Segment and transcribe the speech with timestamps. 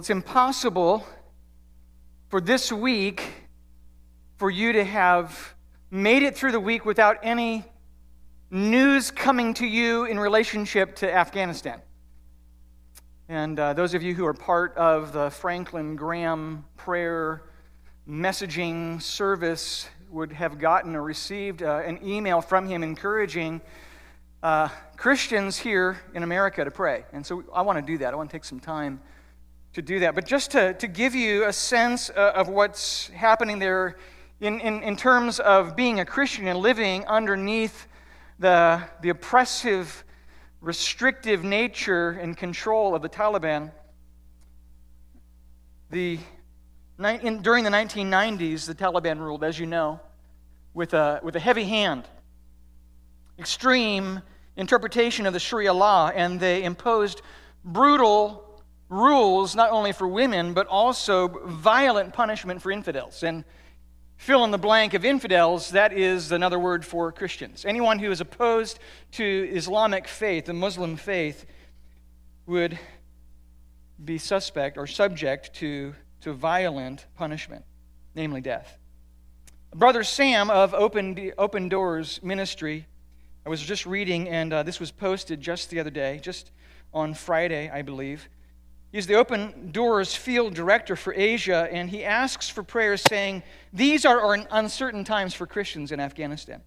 [0.00, 1.06] It's impossible
[2.30, 3.22] for this week
[4.38, 5.54] for you to have
[5.90, 7.66] made it through the week without any
[8.50, 11.82] news coming to you in relationship to Afghanistan.
[13.28, 17.42] And uh, those of you who are part of the Franklin Graham prayer
[18.08, 23.60] messaging service would have gotten or received uh, an email from him encouraging
[24.42, 27.04] uh, Christians here in America to pray.
[27.12, 28.14] And so I want to do that.
[28.14, 29.02] I want to take some time
[29.72, 30.14] to do that.
[30.14, 33.96] But just to, to give you a sense uh, of what's happening there
[34.40, 37.86] in, in, in terms of being a Christian and living underneath
[38.38, 40.02] the, the oppressive,
[40.60, 43.70] restrictive nature and control of the Taliban,
[45.90, 46.18] the,
[46.98, 50.00] in, during the 1990s, the Taliban ruled, as you know,
[50.72, 52.04] with a, with a heavy hand,
[53.38, 54.22] extreme
[54.56, 57.22] interpretation of the Sharia law, and they imposed
[57.64, 58.49] brutal
[58.90, 63.22] rules not only for women, but also violent punishment for infidels.
[63.22, 63.44] And
[64.16, 67.64] fill in the blank of infidels, that is another word for Christians.
[67.64, 68.78] Anyone who is opposed
[69.12, 71.46] to Islamic faith, the Muslim faith,
[72.46, 72.78] would
[74.04, 77.64] be suspect or subject to, to violent punishment,
[78.14, 78.76] namely death.
[79.74, 82.86] Brother Sam of Open, Open Doors Ministry,
[83.46, 86.50] I was just reading, and uh, this was posted just the other day, just
[86.92, 88.28] on Friday, I believe.
[88.92, 94.04] He's the Open Doors field director for Asia, and he asks for prayers saying, These
[94.04, 96.60] are uncertain times for Christians in Afghanistan.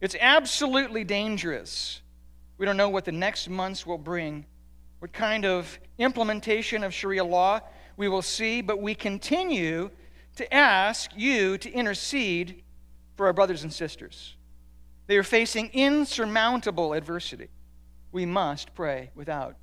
[0.00, 2.00] It's absolutely dangerous.
[2.58, 4.46] We don't know what the next months will bring,
[5.00, 7.60] what kind of implementation of Sharia law
[7.96, 9.90] we will see, but we continue
[10.36, 12.62] to ask you to intercede
[13.16, 14.36] for our brothers and sisters.
[15.08, 17.48] They are facing insurmountable adversity.
[18.12, 19.56] We must pray without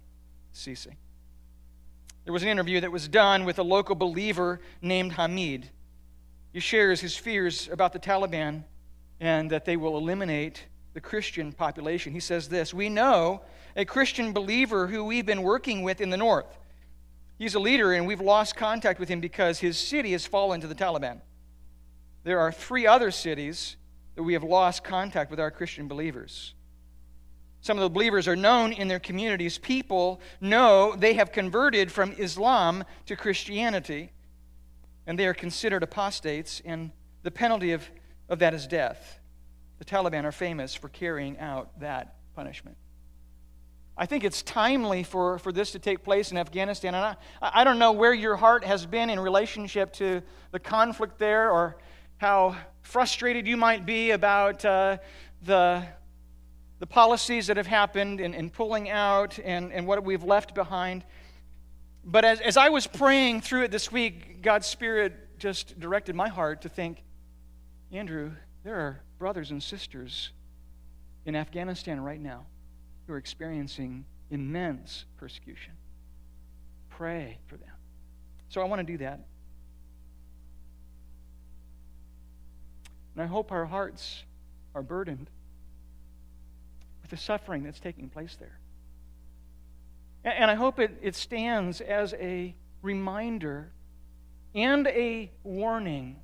[0.51, 0.97] ceasing.
[2.29, 5.67] There was an interview that was done with a local believer named Hamid.
[6.53, 8.66] He shares his fears about the Taliban
[9.19, 12.13] and that they will eliminate the Christian population.
[12.13, 13.41] He says this We know
[13.75, 16.59] a Christian believer who we've been working with in the north.
[17.40, 20.67] He's a leader, and we've lost contact with him because his city has fallen to
[20.67, 21.22] the Taliban.
[22.25, 23.75] There are three other cities
[24.13, 26.53] that we have lost contact with our Christian believers.
[27.62, 29.58] Some of the believers are known in their communities.
[29.58, 34.12] People know they have converted from Islam to Christianity,
[35.06, 36.92] and they are considered apostates, and
[37.24, 37.90] the penalty of,
[38.30, 39.20] of that is death.
[39.80, 42.78] The Taliban are famous for carrying out that punishment.
[43.97, 46.96] I think it's timely for, for this to take place in Afghanistan.
[46.96, 50.22] And I, I don't know where your heart has been in relationship to
[50.52, 51.78] the conflict there or
[52.18, 54.97] how frustrated you might be about uh,
[55.44, 55.84] the
[56.79, 61.03] the policies that have happened and, and pulling out and, and what we've left behind.
[62.06, 66.29] But as, as I was praying through it this week, God's Spirit just directed my
[66.29, 67.03] heart to think,
[67.91, 68.31] Andrew,
[68.63, 70.31] there are brothers and sisters
[71.25, 72.45] in Afghanistan right now
[73.07, 75.73] who are experiencing immense persecution.
[76.90, 77.69] Pray for them.
[78.47, 79.25] So I want to do that.
[83.16, 84.23] And I hope our hearts
[84.73, 85.29] are burdened
[87.09, 88.59] the suffering that's taking place there.
[90.24, 93.72] And I hope it, it stands as a reminder
[94.53, 96.18] and a warning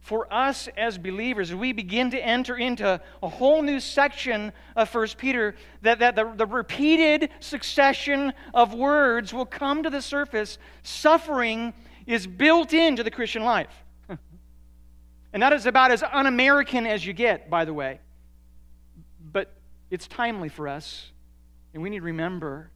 [0.00, 5.08] for us as believers we begin to enter into a whole new section of 1
[5.18, 10.58] Peter, that, that the, the repeated succession of words will come to the surface.
[10.82, 11.74] Suffering
[12.06, 13.84] is built into the Christian life.
[15.32, 18.00] and that is about as un American as you get, by the way.
[19.90, 21.12] It's timely for us,
[21.72, 22.70] and we need to remember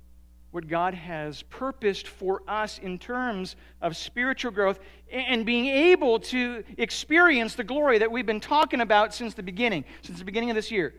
[0.53, 4.79] what God has purposed for us in terms of spiritual growth
[5.11, 9.85] and being able to experience the glory that we've been talking about since the beginning,
[10.03, 10.95] since the beginning of this year.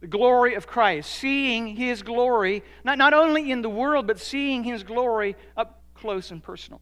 [0.00, 4.64] The glory of Christ, seeing His glory, not, not only in the world, but seeing
[4.64, 6.80] His glory up close and personal.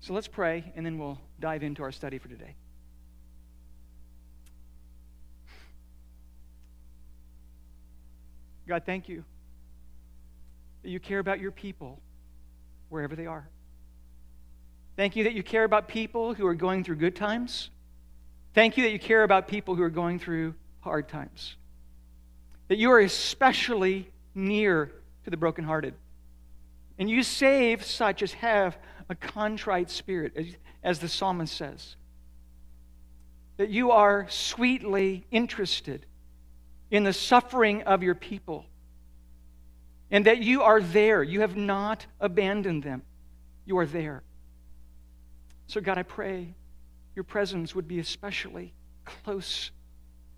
[0.00, 2.56] So let's pray, and then we'll dive into our study for today.
[8.70, 9.24] God, thank you
[10.84, 12.00] that you care about your people
[12.88, 13.48] wherever they are.
[14.94, 17.70] Thank you that you care about people who are going through good times.
[18.54, 21.56] Thank you that you care about people who are going through hard times.
[22.68, 24.92] That you are especially near
[25.24, 25.94] to the brokenhearted.
[26.96, 28.78] And you save such as have
[29.08, 30.46] a contrite spirit, as,
[30.84, 31.96] as the psalmist says.
[33.56, 36.06] That you are sweetly interested
[36.90, 38.66] in the suffering of your people.
[40.10, 41.22] and that you are there.
[41.22, 43.02] You have not abandoned them.
[43.64, 44.22] You are there.
[45.68, 46.54] So, God, I pray
[47.14, 49.70] your presence would be especially close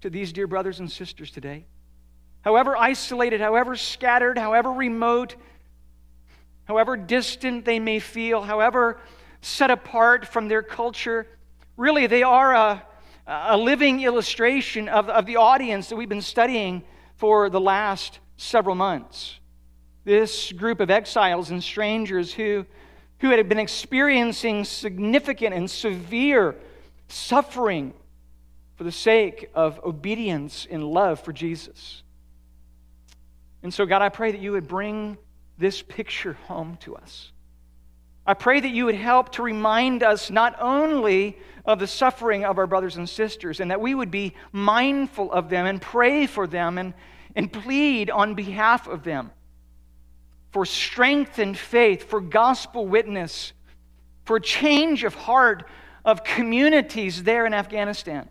[0.03, 1.65] to these dear brothers and sisters today.
[2.43, 5.37] However isolated, however scattered, however remote,
[6.65, 9.01] however distant they may feel, however
[9.41, 11.27] set apart from their culture,
[11.77, 12.83] really they are a,
[13.27, 16.83] a living illustration of, of the audience that we've been studying
[17.17, 19.39] for the last several months.
[20.05, 22.67] This group of exiles and strangers who,
[23.21, 26.57] who had been experiencing significant and severe
[27.09, 27.95] suffering
[28.77, 32.03] for the sake of obedience and love for Jesus.
[33.63, 35.19] And so, God, I pray that you would bring
[35.59, 37.32] this picture home to us.
[38.27, 42.59] I pray that you would help to remind us not only of the suffering of
[42.59, 46.47] our brothers and sisters, and that we would be mindful of them and pray for
[46.47, 46.95] them and,
[47.35, 49.31] and plead on behalf of them
[50.53, 53.53] for strength and faith, for gospel witness,
[54.25, 55.65] for change of heart
[56.05, 58.29] of communities there in Afghanistan.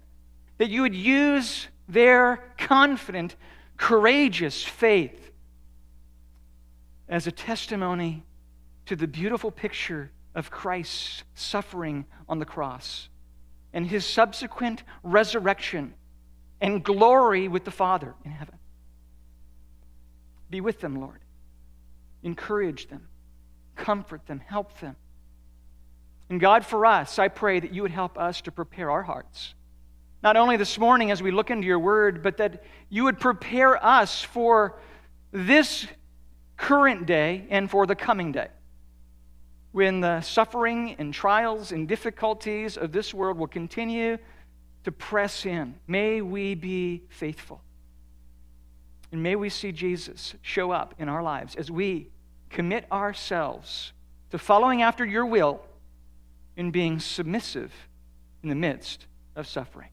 [0.59, 3.35] That you would use their confident,
[3.75, 5.31] courageous faith
[7.09, 8.23] as a testimony
[8.85, 13.09] to the beautiful picture of Christ's suffering on the cross
[13.73, 15.93] and his subsequent resurrection
[16.59, 18.55] and glory with the Father in heaven.
[20.49, 21.19] Be with them, Lord.
[22.23, 23.07] Encourage them,
[23.75, 24.95] comfort them, help them.
[26.29, 29.53] And God, for us, I pray that you would help us to prepare our hearts.
[30.23, 33.83] Not only this morning as we look into your word, but that you would prepare
[33.83, 34.79] us for
[35.31, 35.87] this
[36.57, 38.47] current day and for the coming day
[39.71, 44.17] when the suffering and trials and difficulties of this world will continue
[44.83, 45.75] to press in.
[45.87, 47.61] May we be faithful.
[49.11, 52.09] And may we see Jesus show up in our lives as we
[52.49, 53.93] commit ourselves
[54.31, 55.61] to following after your will
[56.57, 57.71] and being submissive
[58.43, 59.89] in the midst of suffering.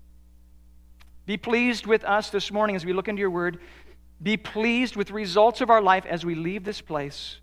[1.26, 3.58] Be pleased with us this morning as we look into your word.
[4.22, 7.40] Be pleased with results of our life as we leave this place.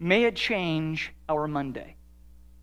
[0.00, 1.96] May it change our Monday.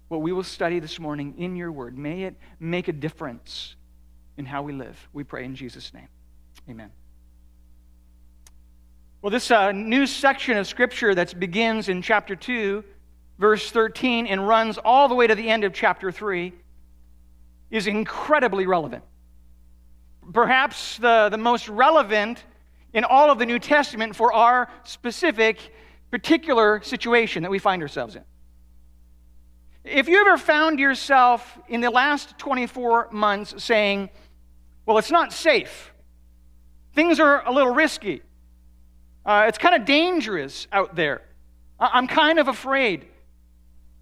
[0.08, 3.76] What we will study this morning in your word, may it make a difference
[4.38, 5.10] in how we live.
[5.14, 6.08] We pray in Jesus' name.
[6.70, 6.92] Amen.
[9.22, 12.84] Well, this uh, new section of Scripture that begins in chapter 2,
[13.40, 16.54] verse 13, and runs all the way to the end of chapter 3
[17.72, 19.04] is incredibly relevant.
[20.32, 22.44] Perhaps the, the most relevant
[22.94, 25.74] in all of the New Testament for our specific,
[26.12, 28.24] particular situation that we find ourselves in.
[29.84, 34.10] If you ever found yourself in the last 24 months saying,
[34.86, 35.94] Well, it's not safe,
[36.94, 38.22] things are a little risky,
[39.26, 41.22] uh, it's kind of dangerous out there.
[41.80, 43.06] I'm kind of afraid.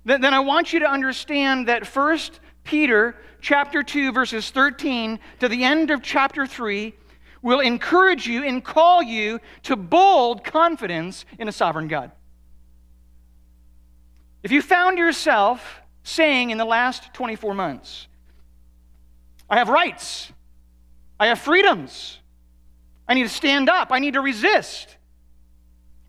[0.05, 5.63] Then I want you to understand that First Peter chapter 2 verses 13 to the
[5.63, 6.93] end of chapter 3
[7.43, 12.11] will encourage you and call you to bold confidence in a sovereign God.
[14.41, 18.07] If you found yourself saying in the last 24 months,
[19.47, 20.31] I have rights,
[21.19, 22.19] I have freedoms,
[23.07, 24.97] I need to stand up, I need to resist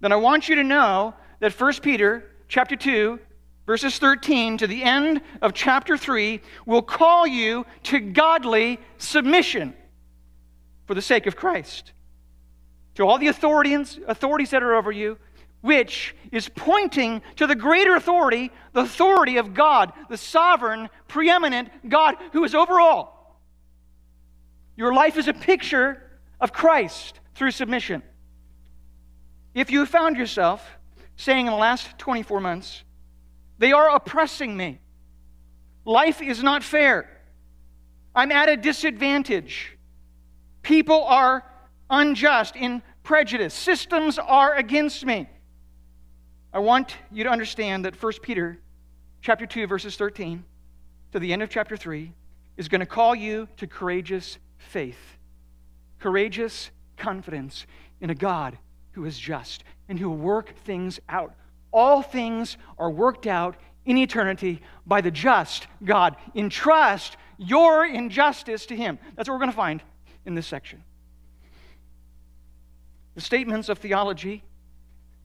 [0.05, 3.19] then I want you to know that 1 Peter chapter 2
[3.65, 9.75] verses 13 to the end of chapter 3 will call you to godly submission
[10.87, 11.93] for the sake of Christ.
[12.97, 15.19] To all the authorities, authorities that are over you,
[15.61, 22.17] which is pointing to the greater authority, the authority of God, the sovereign, preeminent God
[22.33, 23.41] who is over all.
[24.77, 26.03] Your life is a picture
[26.41, 28.03] of Christ through submission.
[29.55, 30.69] If you found yourself
[31.17, 32.83] saying in the last 24 months,
[33.59, 34.81] they are oppressing me,
[35.85, 37.09] life is not fair,
[38.15, 39.74] I'm at a disadvantage,
[40.65, 41.45] people are
[41.89, 45.29] unjust in prejudice, systems are against me.
[46.53, 48.59] I want you to understand that 1 Peter
[49.21, 50.43] chapter 2 verses 13
[51.13, 52.13] to the end of chapter 3
[52.57, 55.19] is going to call you to courageous faith,
[56.01, 57.67] courageous confidence
[58.01, 58.59] in a God
[58.93, 61.35] who is just and who will work things out.
[61.73, 66.17] All things are worked out in eternity by the just God.
[66.35, 68.99] Entrust your injustice to Him.
[69.17, 69.83] That's what we're going to find
[70.27, 70.83] in this section.
[73.15, 74.45] The statements of theology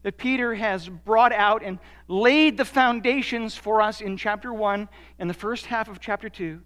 [0.02, 1.78] that Peter has brought out and
[2.08, 4.88] laid the foundations for us in chapter 1
[5.18, 6.60] and the first half of chapter 2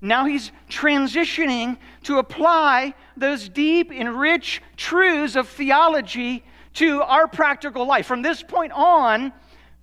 [0.00, 6.44] now he's transitioning to apply those deep and rich truths of theology
[6.74, 8.06] to our practical life.
[8.06, 9.32] From this point on,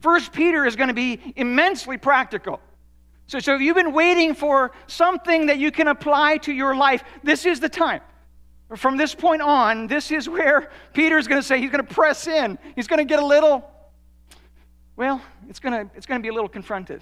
[0.01, 2.59] First Peter is going to be immensely practical.
[3.33, 7.03] So, so if you've been waiting for something that you can apply to your life,
[7.23, 8.01] this is the time.
[8.75, 12.27] From this point on, this is where Peter's going to say he's going to press
[12.27, 12.59] in.
[12.75, 13.67] He's going to get a little,
[14.95, 17.01] well, it's going to, it's going to be a little confrontive.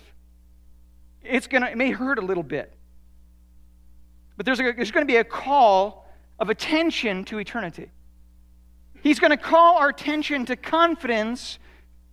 [1.22, 2.72] It's going to, it may hurt a little bit.
[4.38, 6.08] But there's, a, there's going to be a call
[6.40, 7.92] of attention to eternity.
[9.04, 11.60] He's going to call our attention to confidence,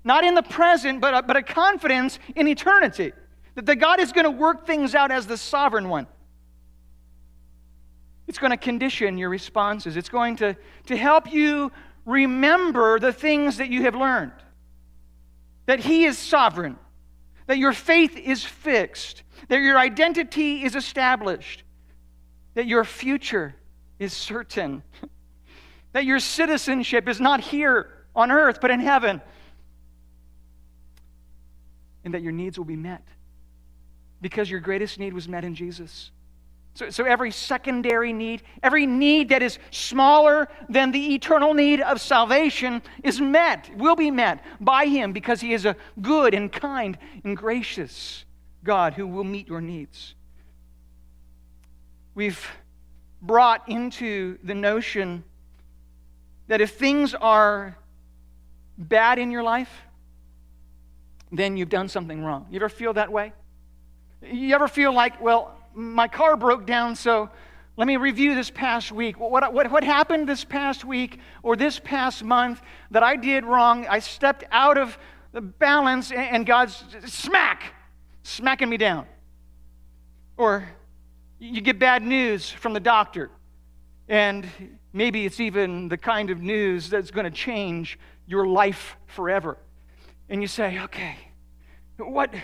[0.03, 3.13] not in the present, but a, but a confidence in eternity.
[3.59, 6.07] That the God is going to work things out as the sovereign one.
[8.29, 9.97] It's going to condition your responses.
[9.97, 11.73] It's going to, to help you
[12.05, 14.31] remember the things that you have learned.
[15.67, 16.79] That He is sovereign,
[17.49, 21.65] that your faith is fixed, that your identity is established,
[22.55, 23.57] that your future
[23.99, 24.85] is certain,
[25.95, 29.21] that your citizenship is not here on earth, but in heaven,
[32.05, 33.03] and that your needs will be met
[34.21, 36.11] because your greatest need was met in Jesus.
[36.75, 42.01] So, so every secondary need, every need that is smaller than the eternal need of
[42.01, 46.97] salvation is met, will be met by Him because He is a good and kind
[47.25, 48.25] and gracious
[48.63, 50.15] God who will meet your needs.
[52.15, 52.47] We've
[53.21, 55.25] brought into the notion
[56.47, 57.77] that if things are
[58.77, 59.71] bad in your life,
[61.33, 62.47] then you've done something wrong.
[62.51, 63.33] You ever feel that way?
[64.23, 67.31] You ever feel like, well, my car broke down, so
[67.77, 69.21] let me review this past week.
[69.21, 72.61] What, what, what happened this past week or this past month
[72.91, 73.87] that I did wrong?
[73.87, 74.99] I stepped out of
[75.33, 77.75] the balance and God's smack,
[78.25, 79.07] smacking me down.
[80.37, 80.69] Or
[81.39, 83.31] you get bad news from the doctor,
[84.09, 84.49] and
[84.93, 89.57] maybe it's even the kind of news that's going to change your life forever.
[90.29, 91.17] And you say, okay,
[91.97, 92.35] what,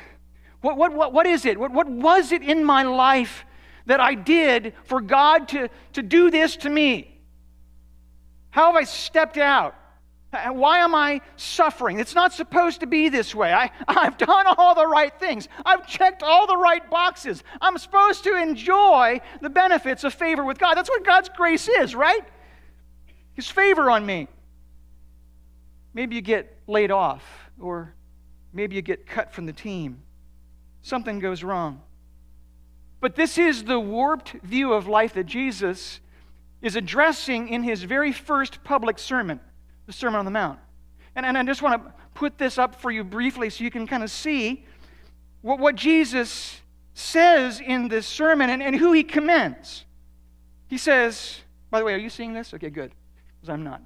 [0.64, 1.60] what, what, what, what is it?
[1.60, 3.44] What, what was it in my life
[3.84, 7.20] that I did for God to, to do this to me?
[8.48, 9.74] How have I stepped out?
[10.32, 12.00] Why am I suffering?
[12.00, 13.52] It's not supposed to be this way.
[13.52, 15.48] I, I've done all the right things.
[15.66, 17.44] I've checked all the right boxes.
[17.60, 20.76] I'm supposed to enjoy the benefits of favor with God.
[20.76, 22.24] That's what God's grace is, right?
[23.34, 24.28] His favor on me.
[25.92, 27.22] Maybe you get laid off,
[27.60, 27.94] or
[28.54, 30.03] maybe you get cut from the team
[30.84, 31.80] something goes wrong.
[33.00, 36.00] But this is the warped view of life that Jesus
[36.62, 39.40] is addressing in his very first public sermon,
[39.86, 40.58] the Sermon on the Mount.
[41.16, 43.86] And, and I just want to put this up for you briefly so you can
[43.86, 44.64] kind of see
[45.40, 46.60] what, what Jesus
[46.92, 49.84] says in this sermon and, and who he commends.
[50.68, 52.54] He says, by the way, are you seeing this?
[52.54, 52.92] Okay, good,
[53.40, 53.82] because I'm not.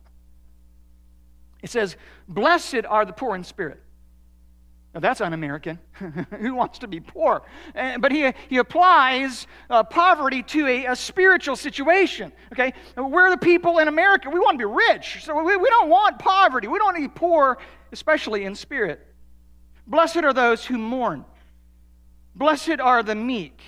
[1.63, 1.97] It says,
[2.29, 3.83] Blessed are the poor in spirit.
[4.95, 5.79] Now, that's un American.
[6.41, 7.43] Who wants to be poor?
[7.77, 12.33] Uh, but he, he applies uh, poverty to a, a, spiritual situation.
[12.53, 12.73] Okay?
[12.97, 15.25] We're the people in America, we want to be rich.
[15.25, 16.69] So we, we don't want poverty.
[16.69, 17.59] We don't want to be poor,
[17.93, 19.07] especially in spirit.
[19.87, 21.25] Blessed are those who mourn.
[22.35, 23.61] Blessed are the meek.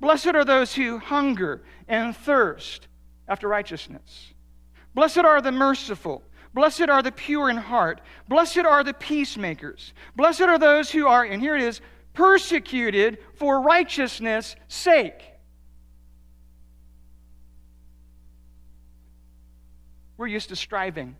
[0.00, 2.88] Blessed are those who hunger and thirst
[3.26, 4.32] after righteousness.
[4.94, 6.22] Blessed are the merciful.
[6.54, 8.00] Blessed are the pure in heart.
[8.28, 9.92] Blessed are the peacemakers.
[10.14, 11.80] Blessed are those who are, and here it is,
[12.14, 15.20] persecuted for righteousness' sake.
[20.16, 21.16] We're used to striving.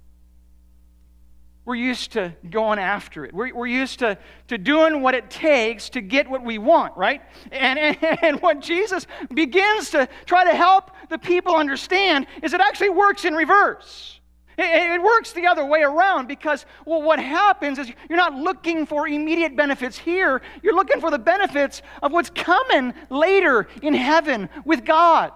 [1.65, 3.35] We're used to going after it.
[3.35, 7.23] We're, we're used to, to doing what it takes to get what we want, right?
[7.51, 12.61] And, and, and what Jesus begins to try to help the people understand is it
[12.61, 14.21] actually works in reverse.
[14.57, 19.07] It, works the other way around because, well, what happens is you're not looking for
[19.09, 20.43] immediate benefits here.
[20.63, 25.33] You're looking for the benefits of what's coming later in heaven with God.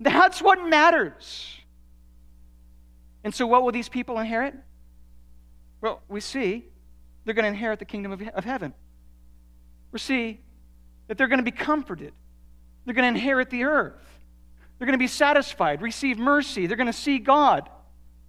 [0.00, 1.54] That's what matters.
[3.24, 4.54] And so, what will these people inherit?
[5.80, 6.64] Well, we see
[7.24, 8.72] they're going to inherit the kingdom of, of heaven.
[9.92, 10.40] We see
[11.08, 12.12] that they're going to be comforted,
[12.84, 14.17] they're going to inherit the earth.
[14.78, 16.66] They're going to be satisfied, receive mercy.
[16.66, 17.68] They're going to see God.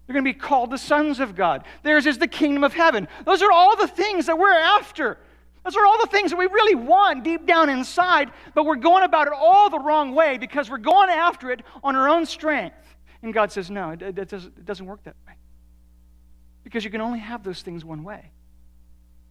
[0.05, 1.63] They're going to be called the sons of God.
[1.83, 3.07] Theirs is the kingdom of heaven.
[3.25, 5.19] Those are all the things that we're after.
[5.63, 9.03] Those are all the things that we really want deep down inside, but we're going
[9.03, 12.75] about it all the wrong way because we're going after it on our own strength.
[13.21, 14.15] And God says, no, it,
[14.65, 15.33] doesn't, work that way.
[16.63, 18.31] Because you can only have those things one way.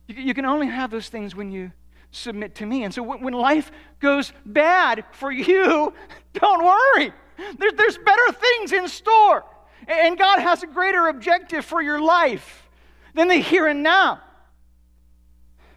[0.07, 1.73] You can only have those things when you
[2.11, 2.85] submit to me.
[2.85, 5.93] And so when life goes bad for you,
[6.33, 7.13] don't worry.
[7.59, 9.45] There, there's better things in store.
[9.87, 12.69] And God has a greater objective for your life
[13.15, 14.21] than the here and now.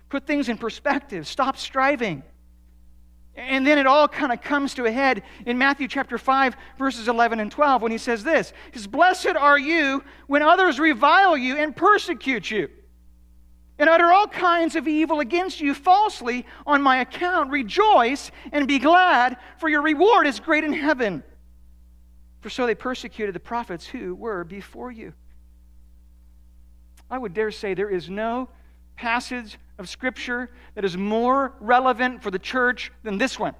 [0.10, 2.24] Put things in perspective, stop striving.
[3.36, 7.08] And then it all kind of comes to a head in Matthew chapter 5, verses
[7.08, 11.38] 11 and 12, when he says this He says, Blessed are you when others revile
[11.38, 12.70] you and persecute you,
[13.82, 17.50] and utter all kinds of evil against you falsely on my account.
[17.50, 21.24] Rejoice and be glad, for your reward is great in heaven.
[22.42, 25.14] For so they persecuted the prophets who were before you.
[27.10, 28.50] I would dare say there is no
[28.96, 33.56] passage of Scripture that is more relevant for the church than this one.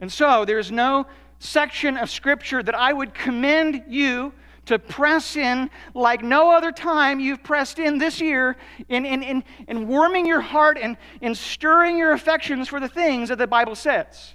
[0.00, 1.06] And so there's no
[1.38, 4.32] section of Scripture that I would commend you
[4.66, 8.56] to press in like no other time you've pressed in this year
[8.88, 13.30] in, in, in, in warming your heart and in stirring your affections for the things
[13.30, 14.34] that the Bible says.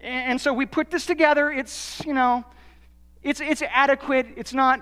[0.00, 1.50] And, and so we put this together.
[1.50, 2.44] It's, you know,
[3.22, 4.28] it's, it's adequate.
[4.36, 4.80] It's not,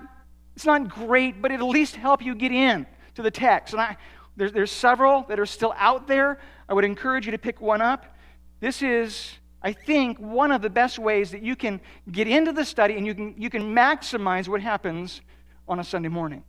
[0.55, 2.85] it's not great, but it'll at least help you get in
[3.15, 3.73] to the text.
[3.73, 3.97] And I,
[4.35, 6.39] there's, there's several that are still out there.
[6.67, 8.15] I would encourage you to pick one up.
[8.59, 12.63] This is, I think, one of the best ways that you can get into the
[12.63, 15.21] study and you can, you can maximize what happens
[15.67, 16.43] on a Sunday morning.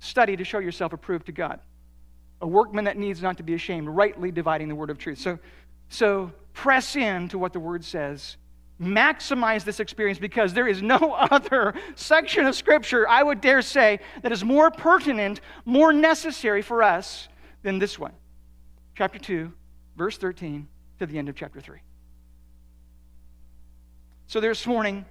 [0.00, 1.60] Study to show yourself approved to God.
[2.40, 5.18] A workman that needs not to be ashamed, rightly dividing the word of truth.
[5.18, 5.38] So,
[5.88, 8.36] so press in to what the word says
[8.80, 10.96] maximize this experience because there is no
[11.30, 16.82] other section of Scripture, I would dare say, that is more pertinent, more necessary for
[16.82, 17.28] us
[17.62, 18.12] than this one.
[18.96, 19.52] Chapter 2,
[19.96, 20.68] verse 13
[20.98, 21.78] to the end of chapter 3.
[24.26, 25.04] So this morning,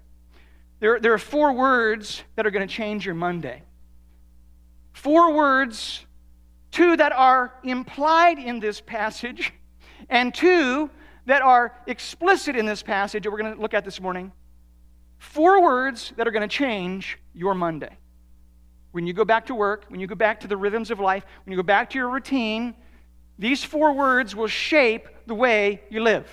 [0.79, 3.63] there, there are four words that are going to change your Monday.
[4.93, 6.05] Four words,
[6.71, 9.53] two that are implied in this passage,
[10.09, 10.89] and two
[11.25, 14.31] that are explicit in this passage that we're going to look at this morning.
[15.17, 17.97] Four words that are going to change your Monday.
[18.91, 21.25] When you go back to work, when you go back to the rhythms of life,
[21.43, 22.75] when you go back to your routine,
[23.39, 26.27] these four words will shape the way you live.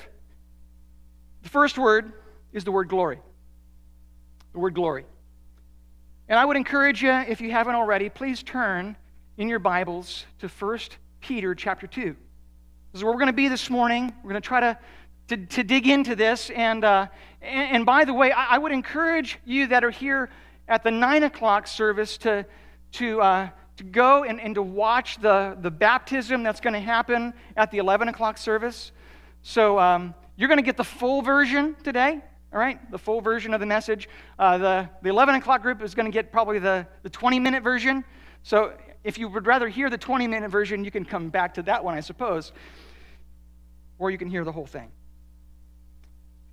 [1.43, 2.13] The first word
[2.53, 3.21] is the word glory.
[4.53, 5.05] The word glory.
[6.29, 8.97] And I would encourage you, if you haven't already, please turn
[9.37, 10.79] in your Bibles to 1
[11.21, 12.03] Peter chapter 2.
[12.03, 12.15] This
[12.95, 14.13] is where we're going to be this morning.
[14.23, 14.79] We're going to try to,
[15.29, 16.49] to, to dig into this.
[16.51, 17.09] And, uh,
[17.43, 20.31] and, and, by the way, I, I, would encourage you that are here
[20.69, 22.47] at the 9 o'clock service to,
[22.93, 27.35] to, uh, to go and, and to watch the, the baptism that's going to happen
[27.57, 28.93] at the 11 o'clock service.
[29.43, 32.21] So um, you're going to get the full version today.
[32.53, 34.09] All right, the full version of the message.
[34.39, 37.65] Uh, the, the 11 o'clock group is going to get probably the, the 20 minute
[37.65, 38.05] version.
[38.45, 41.63] So if you would rather hear the 20 minute version, you can come back to
[41.63, 42.53] that one, I suppose
[43.99, 44.91] or you can hear the whole thing.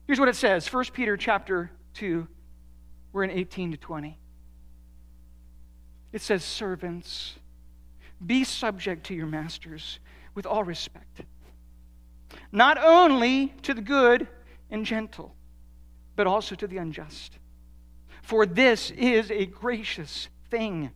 [0.08, 2.28] Here's what it says 1 Peter chapter 2,
[3.14, 4.18] we're in 18 to 20.
[6.12, 7.36] It says, Servants,
[8.26, 10.00] be subject to your masters
[10.36, 11.22] with all respect,
[12.52, 14.28] not only to the good
[14.70, 15.36] and gentle,
[16.16, 17.38] but also to the unjust.
[18.22, 20.92] For this is a gracious thing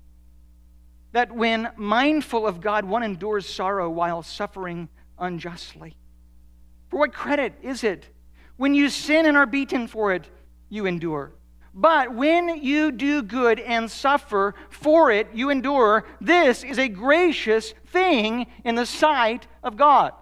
[1.12, 5.96] that when mindful of God, one endures sorrow while suffering unjustly.
[6.90, 8.10] For what credit is it?
[8.58, 10.30] When you sin and are beaten for it,
[10.70, 11.32] you endure.
[11.78, 16.06] But when you do good and suffer for it, you endure.
[16.22, 20.14] This is a gracious thing in the sight of God.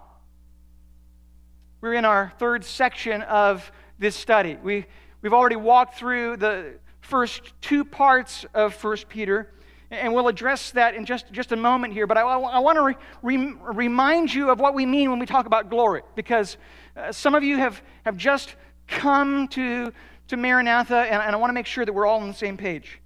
[1.80, 4.56] We're in our third section of this study.
[4.60, 4.86] We,
[5.22, 9.52] we've already walked through the first two parts of 1 Peter.
[9.92, 12.08] And we'll address that in just, just a moment here.
[12.08, 15.26] But I, I want to re, re, remind you of what we mean when we
[15.26, 16.56] talk about glory, because
[16.96, 18.56] uh, some of you have, have just
[18.88, 19.92] come to,
[20.28, 22.56] to Maranatha, and, and I want to make sure that we're all on the same
[22.56, 23.00] page.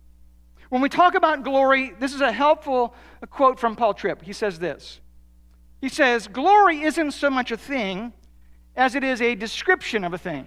[0.68, 2.94] When we talk about glory, this is a helpful
[3.30, 4.22] quote from Paul Tripp.
[4.22, 5.00] He says this
[5.80, 8.12] He says, Glory isn't so much a thing
[8.76, 10.46] as it is a description of a thing.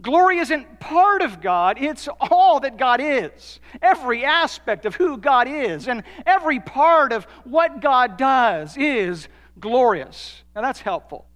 [0.00, 3.58] Glory isn't part of God, it's all that God is.
[3.82, 9.26] Every aspect of who God is and every part of what God does is
[9.58, 10.44] glorious.
[10.54, 11.26] Now that's helpful.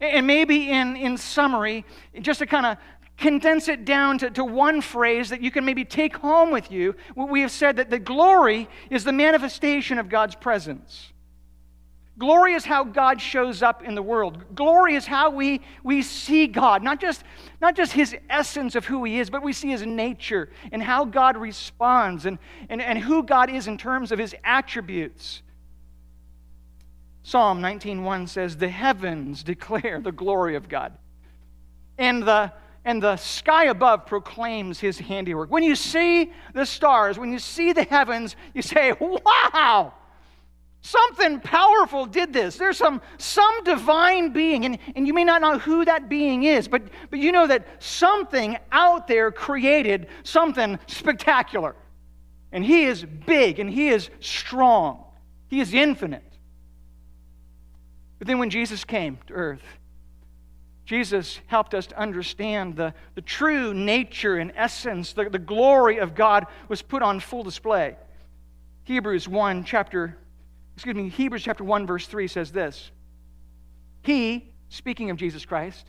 [0.00, 1.84] And maybe in, in summary,
[2.20, 2.76] just to kind of
[3.22, 6.94] condense it down to, to one phrase that you can maybe take home with you,
[7.14, 11.12] we have said that the glory is the manifestation of God's presence.
[12.18, 14.54] Glory is how God shows up in the world.
[14.56, 17.22] Glory is how we, we see God, not just,
[17.60, 21.04] not just his essence of who he is, but we see his nature and how
[21.04, 25.42] God responds and, and, and who God is in terms of his attributes.
[27.22, 30.92] Psalm 19:1 says, "The heavens declare the glory of God,
[31.96, 32.52] and the
[32.84, 35.50] and the sky above proclaims his handiwork.
[35.50, 39.94] When you see the stars, when you see the heavens, you say, Wow!
[40.84, 42.56] Something powerful did this.
[42.56, 46.66] There's some, some divine being, and, and you may not know who that being is,
[46.66, 51.76] but, but you know that something out there created something spectacular.
[52.50, 55.04] And he is big and he is strong,
[55.46, 56.24] he is infinite.
[58.18, 59.62] But then when Jesus came to earth,
[60.92, 66.14] Jesus helped us to understand the, the true nature and essence, the, the glory of
[66.14, 67.96] God was put on full display.
[68.84, 70.18] Hebrews 1, chapter,
[70.74, 72.90] excuse me, Hebrews chapter 1, verse 3 says this.
[74.02, 75.86] He, speaking of Jesus Christ,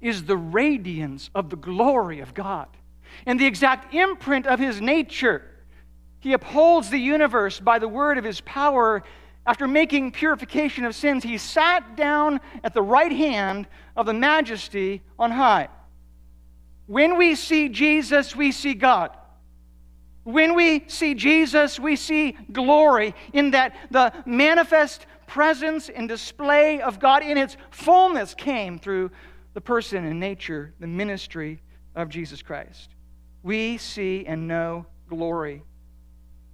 [0.00, 2.68] is the radiance of the glory of God
[3.26, 5.42] and the exact imprint of his nature.
[6.18, 9.02] He upholds the universe by the word of his power
[9.46, 15.02] after making purification of sins, he sat down at the right hand of the majesty
[15.18, 15.68] on high.
[16.86, 19.16] When we see Jesus, we see God.
[20.24, 26.98] When we see Jesus, we see glory in that the manifest presence and display of
[26.98, 29.10] God in its fullness came through
[29.54, 31.60] the person and nature, the ministry
[31.94, 32.90] of Jesus Christ.
[33.42, 35.62] We see and know glory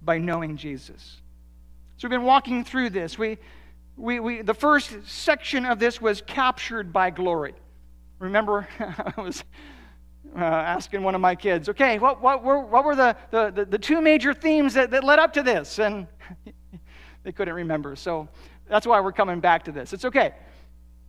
[0.01, 1.21] by knowing Jesus.
[1.97, 3.17] So we've been walking through this.
[3.17, 3.39] We,
[3.95, 7.55] we, we, the first section of this was captured by glory.
[8.19, 9.43] Remember, I was
[10.35, 13.79] uh, asking one of my kids, okay, what, what, were, what were the, the, the,
[13.79, 15.79] two major themes that, that led up to this?
[15.79, 16.05] And
[17.23, 17.95] they couldn't remember.
[17.95, 18.29] So
[18.69, 19.91] that's why we're coming back to this.
[19.91, 20.35] It's okay.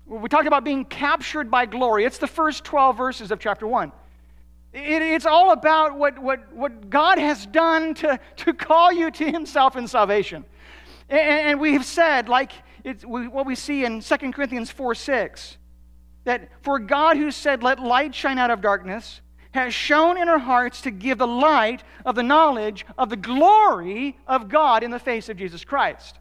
[0.07, 2.07] We talked about being captured by glory.
[2.07, 3.93] It's the first 12 verses of chapter 1.
[4.73, 9.31] It, it's all about what, what, what God has done to, to call you to
[9.31, 10.47] Himself in salvation.
[11.09, 12.53] And, and we've said, like
[12.85, 15.57] we, what we see in 2 Corinthians 4 6,
[16.25, 19.21] that for God who said, Let light shine out of darkness,
[19.53, 24.17] has shown in our hearts to give the light of the knowledge of the glory
[24.27, 26.19] of God in the face of Jesus Christ.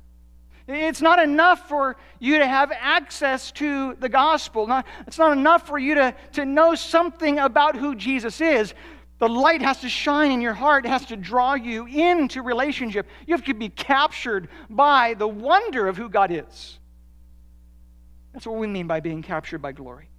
[0.67, 4.67] It's not enough for you to have access to the gospel.
[4.67, 8.73] Not, it's not enough for you to, to know something about who Jesus is.
[9.20, 13.08] The light has to shine in your heart, it has to draw you into relationship.
[13.26, 16.80] You have to be captured by the wonder of who God is.
[18.34, 20.10] That's what we mean by being captured by glory.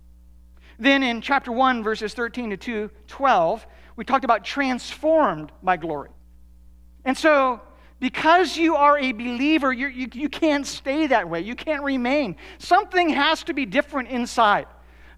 [0.79, 6.11] Then in chapter 1, verses 13 to 2, 12, we talked about transformed by glory.
[7.05, 7.61] And so,
[8.01, 11.41] because you are a believer, you, you, you can't stay that way.
[11.41, 12.37] You can't remain.
[12.59, 14.67] Something has to be different inside.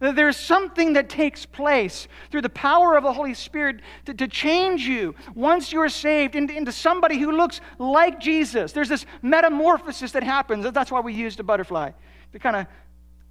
[0.00, 4.82] There's something that takes place through the power of the Holy Spirit to, to change
[4.82, 8.72] you once you're saved into, into somebody who looks like Jesus.
[8.72, 10.64] There's this metamorphosis that happens.
[10.72, 11.90] That's why we used a butterfly
[12.32, 12.66] to kind of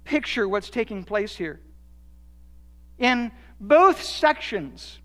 [0.04, 1.60] picture what's taking place here.
[2.98, 5.00] In both sections,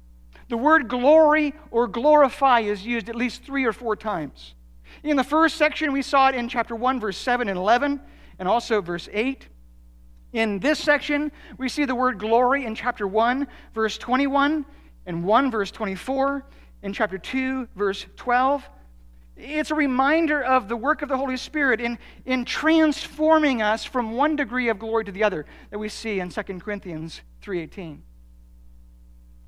[0.49, 4.54] the word glory or glorify is used at least three or four times.
[5.04, 7.99] In the first section, we saw it in chapter 1, verse 7 and 11,
[8.38, 9.47] and also verse 8.
[10.34, 14.66] In this section, we see the word glory in chapter 1, verse 21,
[15.06, 16.46] and 1, verse 24,
[16.84, 18.68] in chapter 2, verse 12.
[19.38, 24.14] It's a reminder of the work of the Holy Spirit in, in transforming us from
[24.14, 27.94] one degree of glory to the other that we see in 2 Corinthians 3.18.
[27.96, 28.00] It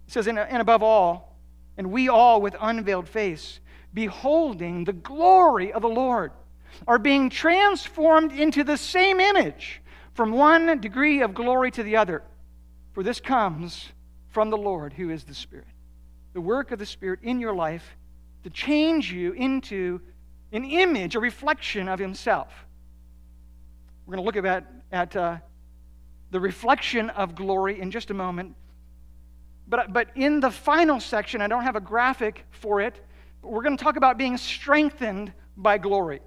[0.08, 1.38] says, and, and above all,
[1.78, 3.60] and we all with unveiled face,
[3.94, 6.32] beholding the glory of the Lord,
[6.88, 9.82] are being transformed into the same image
[10.18, 12.24] from one degree of glory to the other.
[12.94, 13.88] For this comes
[14.30, 15.68] from the Lord, who is the Spirit.
[16.34, 17.96] The work of the Spirit in your life
[18.44, 20.02] to change you into
[20.52, 22.52] an image, a reflection of Himself.
[24.08, 25.38] We're going to look at, at uh,
[26.32, 28.56] the reflection of glory in just a moment.
[29.68, 33.00] But, but in the final section, I don't have a graphic for it,
[33.44, 36.22] but we're going to talk about being strengthened by glory.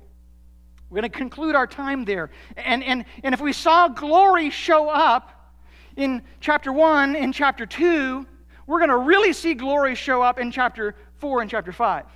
[0.90, 2.30] We're going to conclude our time there.
[2.56, 5.54] And, and, and if we saw glory show up
[5.96, 8.26] in chapter 1, in chapter 2,
[8.66, 12.06] we're going to really see glory show up in chapter 4 and chapter 5.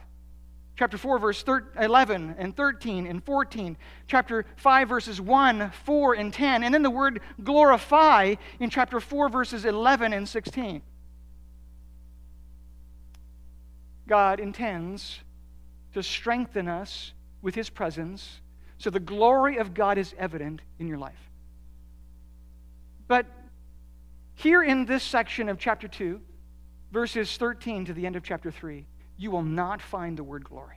[0.77, 1.45] Chapter 4, verse
[1.79, 3.77] 11 and 13 and 14.
[4.09, 6.65] Chapter 5, verses 1, 4, and 10.
[6.65, 10.83] And then the word glorify in chapter 4, verses 11 and 16.
[14.09, 15.21] God intends
[15.93, 18.41] to strengthen us with his presence
[18.85, 21.31] so the glory of God is evident in your life.
[23.09, 23.25] But
[24.35, 26.21] here in this section of chapter 2,
[26.93, 28.85] verses 13 to the end of chapter 3,
[29.17, 30.77] you will not find the word glory.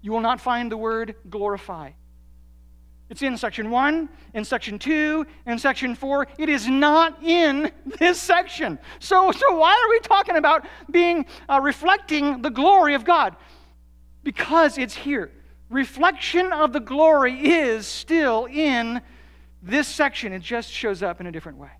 [0.00, 1.90] You will not find the word glorify.
[3.10, 6.26] It's in section 1, in section 2, in section 4.
[6.38, 8.78] It is not in this section.
[8.98, 13.36] So, so why are we talking about being uh, reflecting the glory of God?
[14.22, 15.30] Because it's here.
[15.68, 19.02] Reflection of the glory is still in
[19.62, 20.32] this section.
[20.32, 21.70] It just shows up in a different way.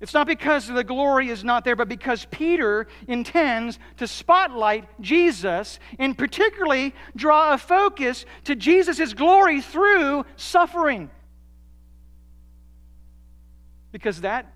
[0.00, 5.78] It's not because the glory is not there, but because Peter intends to spotlight Jesus
[5.98, 11.10] and particularly draw a focus to Jesus' glory through suffering.
[13.92, 14.54] Because that,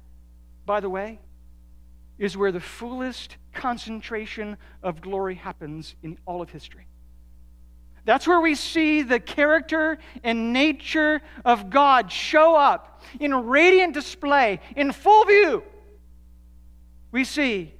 [0.64, 1.20] by the way,
[2.18, 6.86] is where the fullest concentration of glory happens in all of history.
[8.04, 14.60] That's where we see the character and nature of God show up in radiant display,
[14.76, 15.62] in full view.
[17.12, 17.72] We see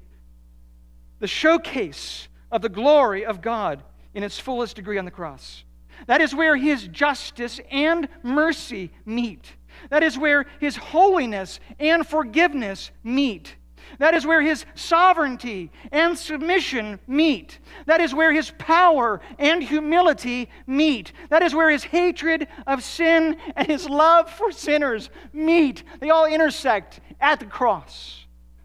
[1.18, 3.82] the showcase of the glory of God
[4.14, 5.64] in its fullest degree on the cross.
[6.06, 9.52] That is where His justice and mercy meet.
[9.90, 13.56] That is where His holiness and forgiveness meet.
[13.98, 17.58] That is where his sovereignty and submission meet.
[17.86, 21.12] That is where his power and humility meet.
[21.30, 25.84] That is where his hatred of sin and his love for sinners meet.
[26.00, 28.24] They all intersect at the cross.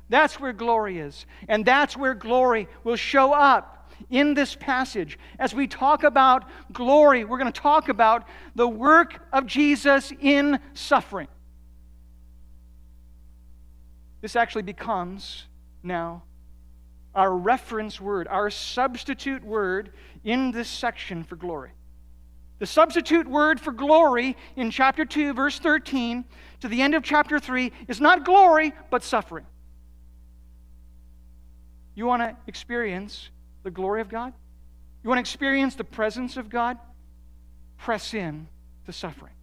[0.10, 1.26] That's where glory is.
[1.48, 5.20] And that's where glory will show up in this passage.
[5.38, 10.60] As we talk about glory, we're going to talk about the work of Jesus in
[10.74, 11.28] suffering.
[14.22, 15.46] This actually becomes
[15.84, 16.24] now
[17.16, 19.92] our reference word, our substitute word
[20.24, 21.72] in this section for glory.
[22.60, 26.26] The substitute word for glory in chapter 2, verse 13
[26.60, 29.46] to the end of chapter 3 is not glory, but suffering.
[31.96, 33.30] You want to experience
[33.64, 34.34] the glory of God?
[35.04, 36.78] You want to experience the presence of God?
[37.78, 38.48] Press in
[38.86, 39.34] to suffering.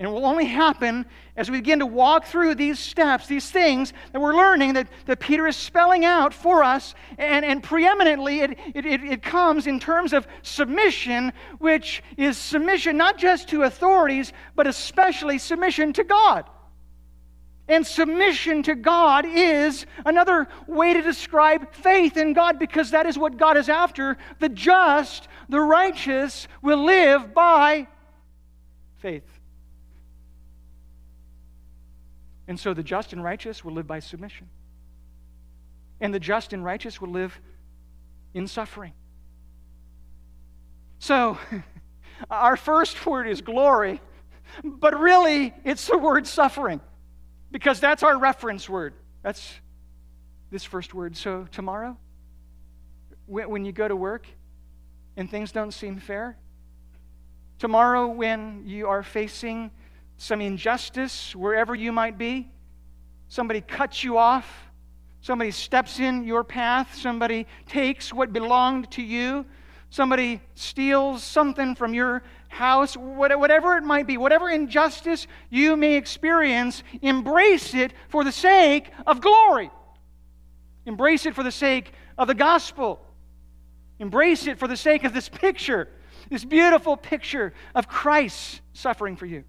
[0.00, 1.04] And it will only happen
[1.36, 5.20] as we begin to walk through these steps, these things that we're learning that, that
[5.20, 6.94] Peter is spelling out for us.
[7.18, 13.18] And, and preeminently, it, it, it comes in terms of submission, which is submission not
[13.18, 16.48] just to authorities, but especially submission to God.
[17.68, 23.18] And submission to God is another way to describe faith in God because that is
[23.18, 24.16] what God is after.
[24.38, 27.86] The just, the righteous will live by
[28.96, 29.29] faith.
[32.50, 34.48] And so the just and righteous will live by submission.
[36.00, 37.40] And the just and righteous will live
[38.34, 38.92] in suffering.
[40.98, 41.38] So,
[42.30, 44.00] our first word is glory,
[44.64, 46.80] but really it's the word suffering
[47.52, 48.94] because that's our reference word.
[49.22, 49.48] That's
[50.50, 51.16] this first word.
[51.16, 51.96] So, tomorrow,
[53.26, 54.26] when you go to work
[55.16, 56.36] and things don't seem fair,
[57.60, 59.70] tomorrow, when you are facing
[60.20, 62.46] some injustice wherever you might be.
[63.28, 64.46] Somebody cuts you off.
[65.22, 66.94] Somebody steps in your path.
[66.94, 69.46] Somebody takes what belonged to you.
[69.88, 72.98] Somebody steals something from your house.
[72.98, 79.22] Whatever it might be, whatever injustice you may experience, embrace it for the sake of
[79.22, 79.70] glory.
[80.84, 83.00] Embrace it for the sake of the gospel.
[83.98, 85.88] Embrace it for the sake of this picture,
[86.28, 89.44] this beautiful picture of Christ suffering for you.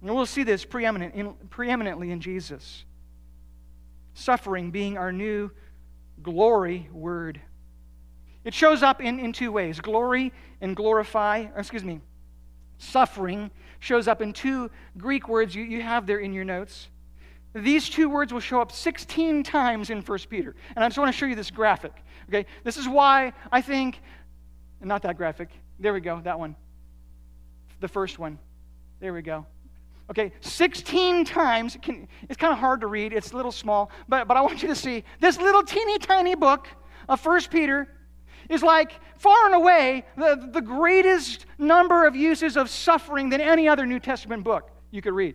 [0.00, 2.84] And we'll see this preeminent in, preeminently in Jesus.
[4.14, 5.50] Suffering being our new
[6.22, 7.40] glory word.
[8.44, 12.00] It shows up in, in two ways glory and glorify, excuse me,
[12.78, 16.88] suffering shows up in two Greek words you, you have there in your notes.
[17.54, 20.54] These two words will show up 16 times in 1 Peter.
[20.76, 21.92] And I just want to show you this graphic.
[22.28, 22.46] Okay?
[22.62, 24.00] This is why I think,
[24.80, 25.48] not that graphic.
[25.80, 26.56] There we go, that one.
[27.80, 28.38] The first one.
[29.00, 29.46] There we go.
[30.10, 31.76] Okay, 16 times.
[31.82, 33.12] Can, it's kind of hard to read.
[33.12, 36.34] It's a little small, but, but I want you to see this little teeny tiny
[36.34, 36.66] book
[37.08, 37.88] of First Peter
[38.48, 43.68] is like far and away the, the greatest number of uses of suffering than any
[43.68, 45.34] other New Testament book you could read.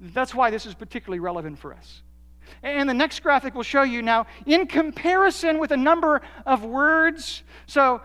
[0.00, 2.02] That's why this is particularly relevant for us.
[2.62, 7.42] And the next graphic will show you now, in comparison with a number of words.
[7.66, 8.02] So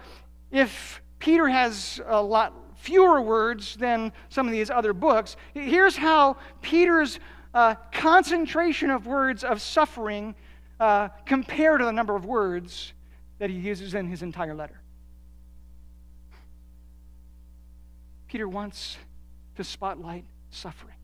[0.52, 2.54] if Peter has a lot
[2.88, 5.36] fewer words than some of these other books.
[5.54, 7.20] Here's how Peter's
[7.54, 10.36] uh, concentration of words of suffering
[10.80, 12.94] uh, compare to the number of words
[13.40, 14.80] that he uses in his entire letter.
[18.30, 18.98] Peter wants
[19.58, 20.96] to spotlight suffering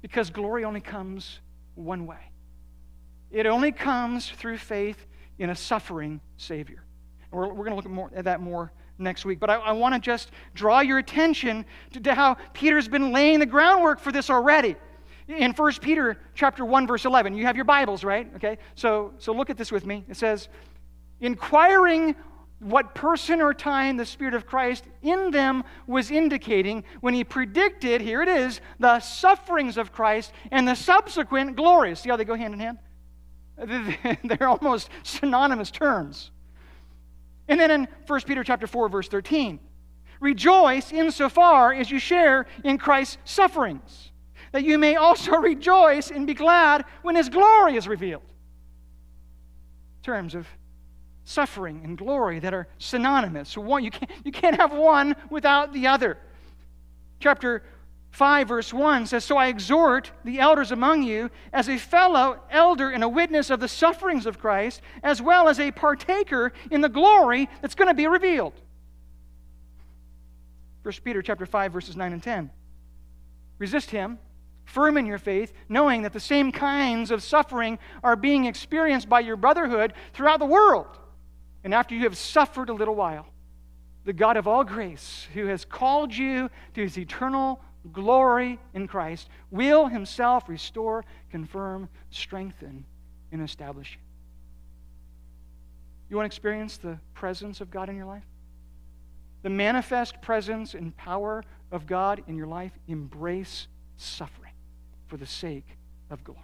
[0.00, 1.40] because glory only comes
[1.74, 2.30] one way.
[3.30, 5.04] It only comes through faith
[5.38, 6.82] in a suffering Savior.
[7.30, 9.40] And we're, we're going to look at, more, at that more next week.
[9.40, 13.38] But I, I want to just draw your attention to, to how Peter's been laying
[13.38, 14.76] the groundwork for this already.
[15.28, 18.30] In 1 Peter chapter 1, verse 11, you have your Bibles, right?
[18.36, 20.04] Okay, so, so look at this with me.
[20.08, 20.48] It says,
[21.20, 22.14] inquiring
[22.60, 28.00] what person or time the Spirit of Christ in them was indicating when he predicted,
[28.00, 32.00] here it is, the sufferings of Christ and the subsequent glories.
[32.00, 32.78] See how they go hand in hand?
[34.24, 36.30] They're almost synonymous terms.
[37.48, 39.60] And then in 1 Peter chapter 4, verse 13,
[40.20, 44.10] rejoice insofar as you share in Christ's sufferings,
[44.52, 48.22] that you may also rejoice and be glad when his glory is revealed.
[50.02, 50.46] Terms of
[51.24, 53.56] suffering and glory that are synonymous.
[53.56, 56.18] One, you, can't, you can't have one without the other.
[57.18, 57.64] Chapter
[58.16, 62.88] 5, verse 1 says, So I exhort the elders among you as a fellow elder
[62.88, 66.88] and a witness of the sufferings of Christ, as well as a partaker in the
[66.88, 68.54] glory that's going to be revealed.
[70.82, 72.50] 1 Peter chapter 5, verses 9 and 10.
[73.58, 74.18] Resist him,
[74.64, 79.20] firm in your faith, knowing that the same kinds of suffering are being experienced by
[79.20, 80.86] your brotherhood throughout the world.
[81.64, 83.26] And after you have suffered a little while,
[84.06, 87.60] the God of all grace, who has called you to his eternal
[87.92, 92.84] glory in Christ, will himself restore, confirm, strengthen,
[93.32, 94.00] and establish you.
[96.08, 98.24] You want to experience the presence of God in your life?
[99.42, 102.72] The manifest presence and power of God in your life?
[102.88, 104.52] Embrace suffering
[105.08, 105.66] for the sake
[106.10, 106.40] of glory,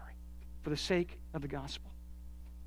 [0.62, 1.90] for the sake of the gospel.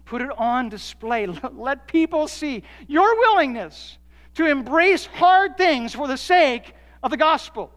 [0.06, 1.26] Put it on display.
[1.54, 3.98] Let people see your willingness
[4.36, 7.72] to embrace hard things for the sake of the gospel.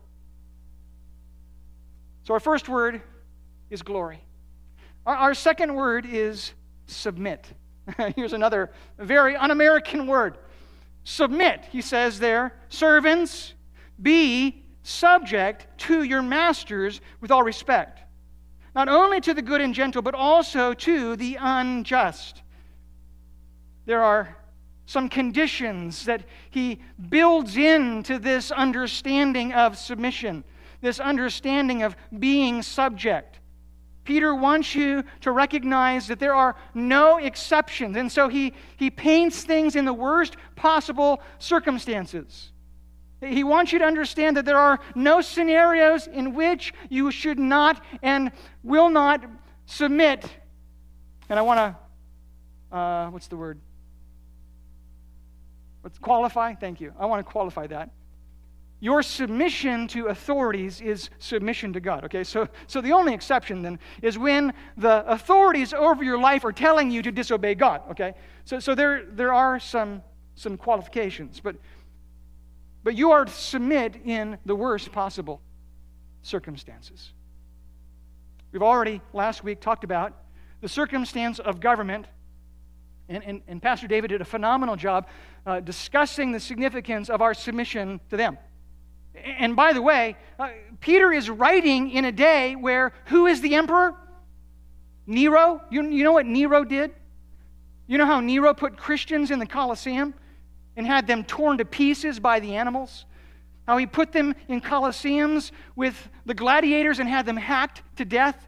[2.29, 3.01] So, our first word
[3.71, 4.23] is glory.
[5.07, 6.53] Our, our second word is
[6.85, 7.51] submit.
[8.17, 10.37] Here's another very un American word
[11.05, 12.53] submit, he says there.
[12.69, 13.55] Servants,
[14.03, 18.03] be subject to your masters with all respect
[18.75, 22.43] not only to the good and gentle, but also to the unjust.
[23.87, 24.37] There are
[24.85, 30.45] some conditions that he builds into this understanding of submission,
[30.81, 33.41] this understanding of being subject.
[34.05, 37.97] Peter wants you to recognize that there are no exceptions.
[37.97, 42.53] And so he, he paints things in the worst possible circumstances.
[43.21, 47.85] He wants you to understand that there are no scenarios in which you should not
[48.03, 48.31] and
[48.63, 49.25] will not
[49.67, 50.25] submit.
[51.29, 51.77] And I want
[52.71, 53.59] to, uh, what's the word?
[55.83, 56.55] Let's qualify.
[56.55, 56.93] Thank you.
[56.99, 57.91] I want to qualify that.
[58.81, 62.05] Your submission to authorities is submission to God.
[62.05, 66.53] Okay, so, so the only exception then is when the authorities over your life are
[66.53, 67.83] telling you to disobey God.
[67.91, 68.15] Okay,
[68.45, 70.03] so, so there, there are some,
[70.37, 71.41] some qualifications.
[71.41, 71.57] But
[72.89, 75.43] but you are to submit in the worst possible
[76.23, 77.13] circumstances.
[78.53, 80.15] We've already last week talked about
[80.61, 82.07] the circumstance of government,
[83.09, 85.07] and, and, and Pastor David did a phenomenal job
[85.45, 88.39] uh, discussing the significance of our submission to them.
[89.15, 90.49] And by the way, uh,
[90.81, 93.95] Peter is writing in a day where who is the emperor?
[95.07, 95.63] Nero.
[95.71, 96.93] You, you know what Nero did?
[97.87, 100.15] You know how Nero put Christians in the Colosseum?
[100.79, 103.05] and had them torn to pieces by the animals.
[103.67, 108.47] How he put them in colosseums with the gladiators and had them hacked to death.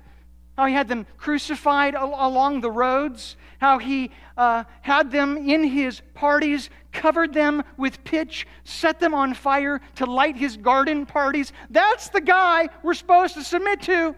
[0.57, 3.37] How he had them crucified al- along the roads.
[3.61, 9.35] How he uh, had them in his parties, covered them with pitch, set them on
[9.35, 11.53] fire to light his garden parties.
[11.69, 14.17] That's the guy we're supposed to submit to.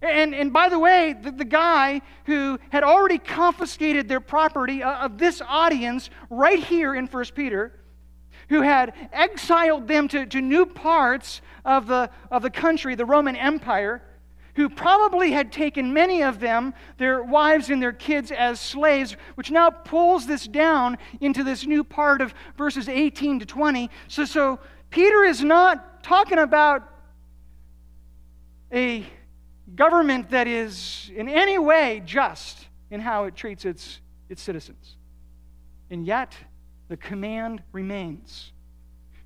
[0.00, 5.04] And, and by the way, the, the guy who had already confiscated their property uh,
[5.04, 7.72] of this audience right here in 1 Peter,
[8.48, 13.36] who had exiled them to, to new parts of the, of the country, the Roman
[13.36, 14.02] Empire,
[14.56, 19.50] who probably had taken many of them, their wives and their kids, as slaves, which
[19.50, 23.90] now pulls this down into this new part of verses 18 to 20.
[24.08, 26.88] So, so Peter is not talking about
[28.72, 29.04] a
[29.74, 34.96] government that is in any way just in how it treats its, its citizens.
[35.90, 36.34] And yet,
[36.88, 38.52] the command remains.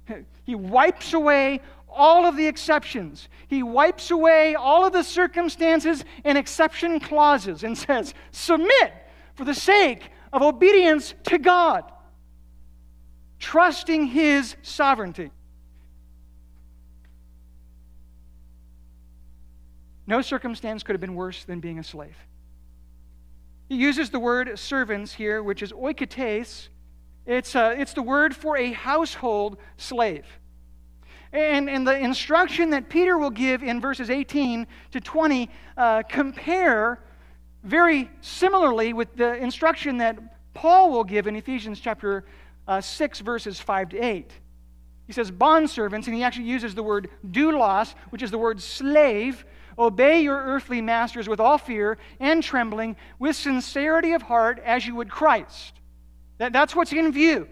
[0.44, 1.60] He wipes away
[1.98, 3.28] all of the exceptions.
[3.48, 8.94] He wipes away all of the circumstances and exception clauses and says, Submit
[9.34, 11.84] for the sake of obedience to God,
[13.38, 15.30] trusting His sovereignty.
[20.06, 22.16] No circumstance could have been worse than being a slave.
[23.68, 26.68] He uses the word servants here, which is oikotes,
[27.26, 30.24] It's, uh, it's the word for a household slave.
[31.32, 37.00] And, and the instruction that Peter will give in verses 18 to 20 uh, compare
[37.62, 40.18] very similarly with the instruction that
[40.54, 42.24] Paul will give in Ephesians chapter
[42.66, 44.32] uh, 6, verses 5 to 8.
[45.06, 49.44] He says, Bondservants, and he actually uses the word doulos, which is the word slave.
[49.78, 54.94] Obey your earthly masters with all fear and trembling, with sincerity of heart, as you
[54.96, 55.74] would Christ.
[56.38, 57.48] That, that's what's in view.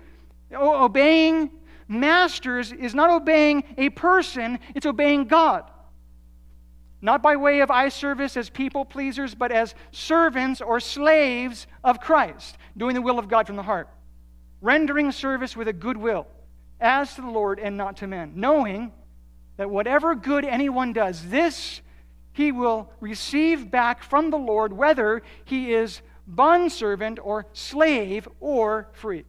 [0.54, 1.50] O- obeying
[1.88, 5.70] masters is not obeying a person, it's obeying God.
[7.00, 12.00] Not by way of eye service as people pleasers, but as servants or slaves of
[12.00, 13.88] Christ, doing the will of God from the heart,
[14.60, 16.26] rendering service with a good will,
[16.80, 18.92] as to the Lord and not to men, knowing
[19.56, 21.80] that whatever good anyone does, this
[22.32, 29.24] he will receive back from the Lord, whether he is bondservant or slave or free.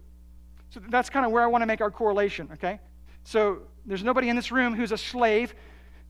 [0.70, 2.80] So that's kind of where I want to make our correlation, okay?
[3.24, 5.53] So there's nobody in this room who's a slave,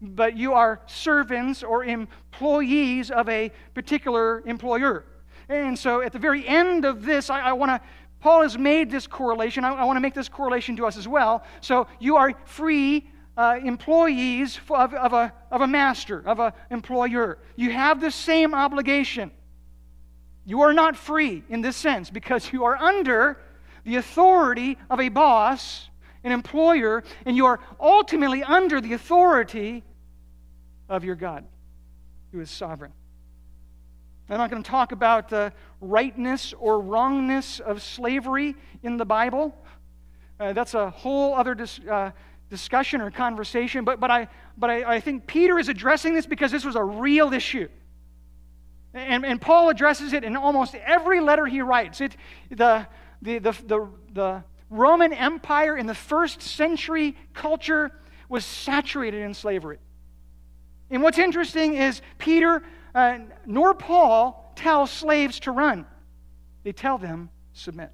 [0.01, 5.05] but you are servants or employees of a particular employer.
[5.49, 7.81] And so at the very end of this, I, I want to,
[8.19, 9.63] Paul has made this correlation.
[9.63, 11.43] I, I want to make this correlation to us as well.
[11.61, 17.37] So you are free uh, employees of, of, a, of a master, of an employer.
[17.55, 19.31] You have the same obligation.
[20.45, 23.39] You are not free in this sense because you are under
[23.87, 25.89] the authority of a boss,
[26.25, 29.81] an employer, and you are ultimately under the authority
[30.89, 31.45] of your God,
[32.33, 32.91] who is sovereign.
[34.29, 39.55] I'm not going to talk about the rightness or wrongness of slavery in the Bible.
[40.37, 42.11] Uh, that's a whole other dis- uh,
[42.49, 43.85] discussion or conversation.
[43.85, 44.27] But, but, I,
[44.57, 47.69] but I, I think Peter is addressing this because this was a real issue.
[48.93, 52.01] And, and Paul addresses it in almost every letter he writes.
[52.01, 52.17] It,
[52.49, 52.85] the,
[53.21, 57.91] the, the, the, the Roman Empire in the first century culture
[58.29, 59.79] was saturated in slavery.
[60.89, 62.63] And what's interesting is Peter
[62.95, 65.85] uh, nor Paul tell slaves to run,
[66.63, 67.91] they tell them submit.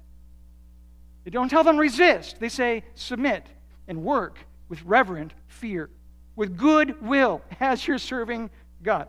[1.24, 3.46] They don't tell them resist, they say submit
[3.88, 5.90] and work with reverent fear,
[6.36, 8.50] with good will as you're serving
[8.82, 9.08] God.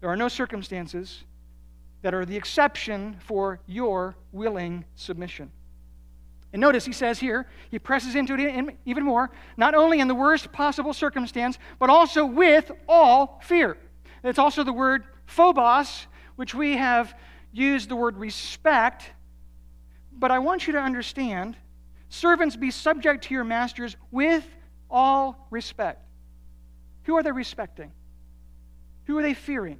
[0.00, 1.24] There are no circumstances
[2.04, 5.50] that are the exception for your willing submission.
[6.52, 10.14] And notice he says here, he presses into it even more, not only in the
[10.14, 13.78] worst possible circumstance, but also with all fear.
[14.22, 17.18] It's also the word phobos, which we have
[17.52, 19.10] used the word respect.
[20.12, 21.56] But I want you to understand
[22.10, 24.46] servants be subject to your masters with
[24.90, 26.04] all respect.
[27.04, 27.92] Who are they respecting?
[29.06, 29.78] Who are they fearing?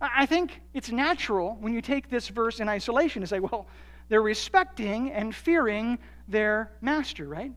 [0.00, 3.66] I think it's natural when you take this verse in isolation to say, well,
[4.08, 7.52] they're respecting and fearing their master, right?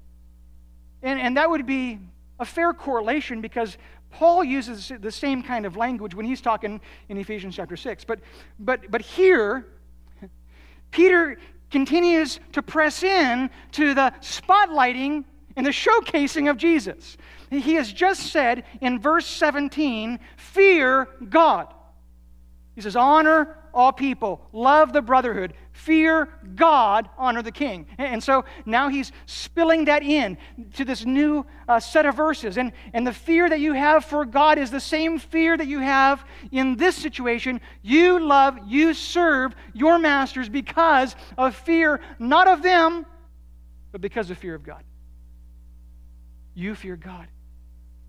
[1.04, 2.00] And, and that would be
[2.40, 3.78] a fair correlation because
[4.12, 8.06] Paul uses the same kind of language when he's talking in Ephesians chapter 6.
[8.06, 8.20] But,
[8.60, 9.68] but, but here,
[10.92, 11.38] Peter
[11.70, 15.26] continues to press in to the spotlighting
[15.56, 17.18] and the showcasing of Jesus.
[17.50, 21.74] He has just said in verse 17, Fear God.
[22.78, 27.88] He says, Honor all people, love the brotherhood, fear God, honor the king.
[27.98, 30.38] And so now he's spilling that in
[30.76, 32.56] to this new uh, set of verses.
[32.56, 35.80] And, and the fear that you have for God is the same fear that you
[35.80, 37.62] have in this situation.
[37.82, 43.08] You love, you serve your masters because of fear, not of them,
[43.92, 44.84] but because of fear of God.
[46.54, 47.28] You fear God.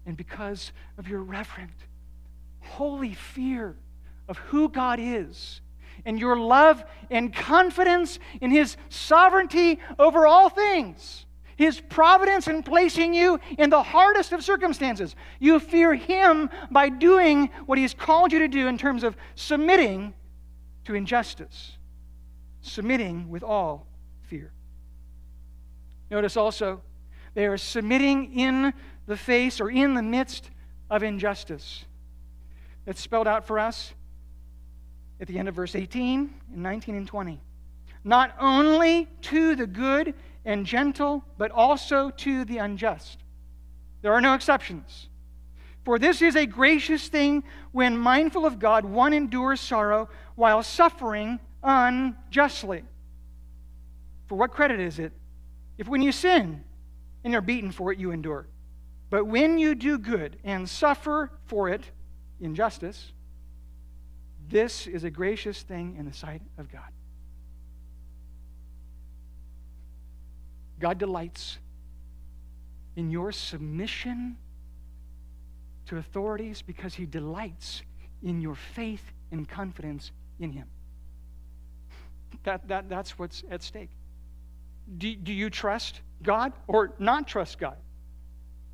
[0.04, 1.72] And because of your reverent,
[2.60, 3.74] holy fear
[4.28, 5.60] of who God is
[6.04, 11.26] and your love and confidence in His sovereignty over all things,
[11.56, 15.16] His providence in placing you in the hardest of circumstances.
[15.40, 20.14] You fear Him by doing what He's called you to do in terms of submitting
[20.84, 21.76] to injustice,
[22.60, 23.86] submitting with all
[24.22, 24.52] fear.
[26.10, 26.80] Notice also,
[27.34, 28.72] they are submitting in
[29.06, 30.50] the face or in the midst
[30.90, 31.84] of injustice.
[32.84, 33.92] That's spelled out for us
[35.20, 37.40] at the end of verse 18 and 19 and 20.
[38.04, 40.14] Not only to the good
[40.44, 43.18] and gentle, but also to the unjust.
[44.02, 45.08] There are no exceptions.
[45.84, 51.40] For this is a gracious thing when, mindful of God, one endures sorrow while suffering
[51.62, 52.84] unjustly.
[54.26, 55.12] For what credit is it
[55.78, 56.62] if when you sin
[57.24, 58.46] and are beaten for it, you endure?
[59.10, 61.82] But when you do good and suffer for it,
[62.40, 63.12] injustice,
[64.48, 66.90] this is a gracious thing in the sight of God.
[70.80, 71.58] God delights
[72.96, 74.36] in your submission
[75.86, 77.82] to authorities because he delights
[78.22, 80.66] in your faith and confidence in him.
[82.44, 83.90] That, that, that's what's at stake.
[84.96, 87.76] Do, do you trust God or not trust God?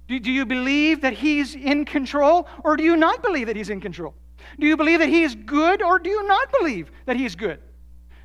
[0.07, 3.71] Do, do you believe that He's in control or do you not believe that He's
[3.71, 4.15] in control?
[4.59, 7.37] Do you believe that He is good or do you not believe that He is
[7.37, 7.61] good?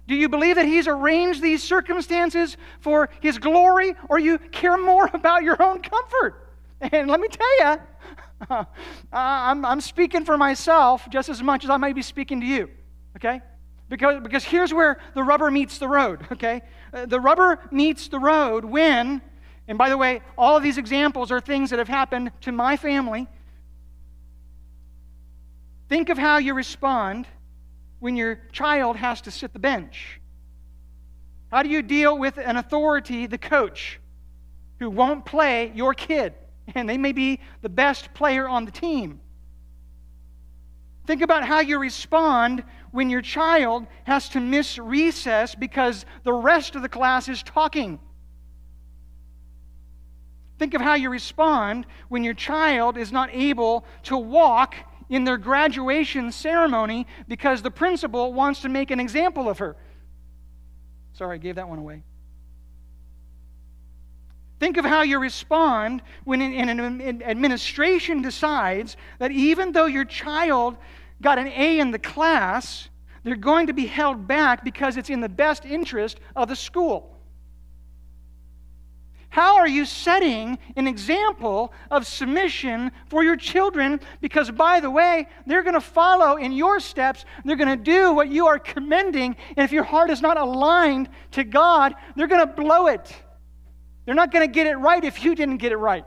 [0.08, 5.08] Do you believe that He's arranged these circumstances for His glory or you care more
[5.14, 6.48] about your own comfort?
[6.82, 7.82] And let me tell you,
[8.50, 8.64] uh,
[9.12, 12.70] I'm, I'm speaking for myself just as much as I might be speaking to you,
[13.18, 13.42] okay?
[13.90, 16.62] Because, because here's where the rubber meets the road, okay?
[16.94, 19.22] Uh, the rubber meets the road when
[19.70, 22.76] and by the way, all of these examples are things that have happened to my
[22.76, 23.28] family.
[25.90, 27.28] Think of how you respond
[28.00, 30.22] when your child has to sit the bench.
[31.52, 34.00] How do you deal with an authority, the coach,
[34.78, 36.36] who won't play your kid?
[36.76, 39.20] And they may be the best player on the team.
[41.08, 46.76] Think about how you respond when your child has to miss recess because the rest
[46.76, 48.00] of the class is talking.
[50.60, 54.76] Think of how you respond when your child is not able to walk
[55.10, 59.76] in their graduation ceremony because the principal wants to make an example of her.
[61.14, 62.04] Sorry, I gave that one away.
[64.60, 70.78] Think of how you respond when an administration decides that even though your child
[71.22, 72.90] got an A in the class,
[73.24, 77.19] they're going to be held back because it's in the best interest of the school.
[79.30, 84.00] How are you setting an example of submission for your children?
[84.22, 87.26] Because, by the way, they're going to follow in your steps.
[87.46, 89.36] They're going to do what you are commending.
[89.56, 93.16] And if your heart is not aligned to God, they're going to blow it.
[94.06, 96.06] They're not going to get it right if you didn't get it right.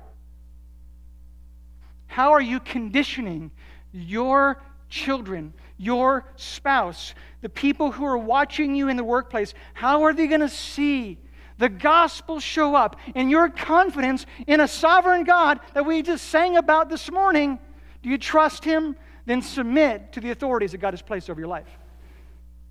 [2.07, 3.53] How are you conditioning
[3.93, 9.55] your children, your spouse, the people who are watching you in the workplace?
[9.75, 11.19] How are they going to see?
[11.63, 16.57] The gospel show up and your confidence in a sovereign God that we just sang
[16.57, 17.57] about this morning,
[18.03, 18.97] do you trust Him?
[19.27, 21.69] Then submit to the authorities that God has placed over your life.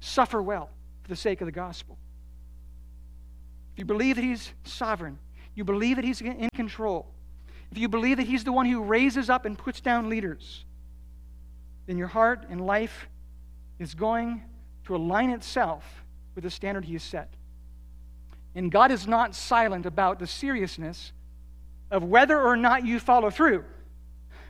[0.01, 0.69] Suffer well
[1.03, 1.97] for the sake of the gospel.
[3.71, 5.17] If you believe that He's sovereign,
[5.55, 7.07] you believe that He's in control,
[7.71, 10.65] if you believe that He's the one who raises up and puts down leaders,
[11.85, 13.07] then your heart and life
[13.79, 14.43] is going
[14.83, 16.03] to align itself
[16.35, 17.33] with the standard He has set.
[18.55, 21.13] And God is not silent about the seriousness
[21.89, 23.63] of whether or not you follow through.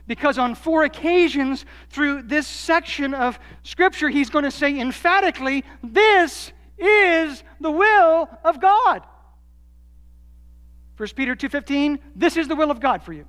[0.06, 6.52] Because on four occasions through this section of Scripture, he's going to say emphatically, This
[6.78, 9.02] is the will of God.
[10.96, 13.26] 1 Peter 2.15, this is the will of God for you.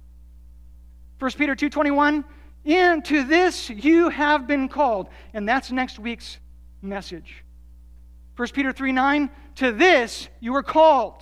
[1.19, 2.23] 1 Peter 2.21,
[2.65, 5.09] into this you have been called.
[5.33, 6.39] And that's next week's
[6.81, 7.42] message.
[8.35, 11.21] 1 Peter 3 9, to this you were called.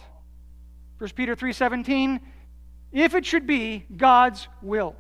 [1.00, 2.20] 1 Peter 3 17,
[2.92, 4.96] if it should be God's will.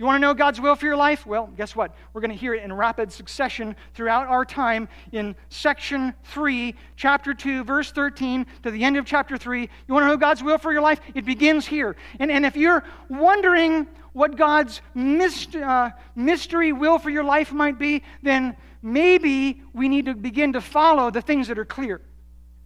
[0.00, 1.26] You want to know God's will for your life?
[1.26, 1.94] Well, guess what?
[2.14, 7.34] We're going to hear it in rapid succession throughout our time in section 3, chapter
[7.34, 9.60] 2, verse 13 to the end of chapter 3.
[9.60, 11.02] You want to know God's will for your life?
[11.14, 11.96] It begins here.
[12.18, 17.78] And, and if you're wondering what God's myst- uh, mystery will for your life might
[17.78, 22.00] be, then maybe we need to begin to follow the things that are clear.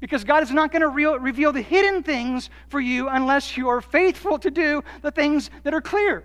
[0.01, 3.69] Because God is not going to re- reveal the hidden things for you unless you
[3.69, 6.25] are faithful to do the things that are clear.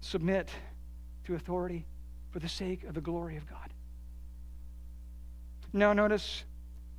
[0.00, 0.50] Submit
[1.24, 1.84] to authority
[2.30, 3.72] for the sake of the glory of God.
[5.72, 6.44] Now, notice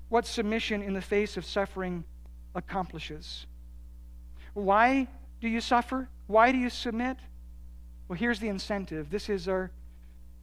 [0.09, 2.03] what submission in the face of suffering
[2.55, 3.45] accomplishes.
[4.53, 5.07] Why
[5.41, 6.09] do you suffer?
[6.27, 7.17] Why do you submit?
[8.14, 9.09] Well, here's the incentive.
[9.09, 9.72] This is our,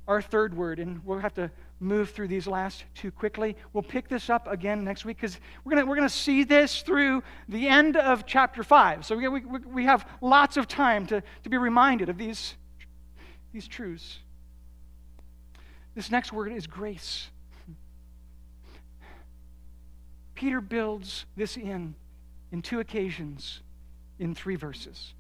[0.09, 3.55] our third word, and we'll have to move through these last two quickly.
[3.73, 7.23] We'll pick this up again next week because we're going we're gonna see this through
[7.49, 9.07] the end of chapter 5.
[9.07, 12.57] So we, we, we have lots of time to, to be reminded of these,
[13.53, 14.19] these truths.
[15.95, 17.29] This next word is grace.
[20.35, 21.95] Peter builds this in
[22.51, 23.61] in two occasions
[24.19, 25.15] in three verses.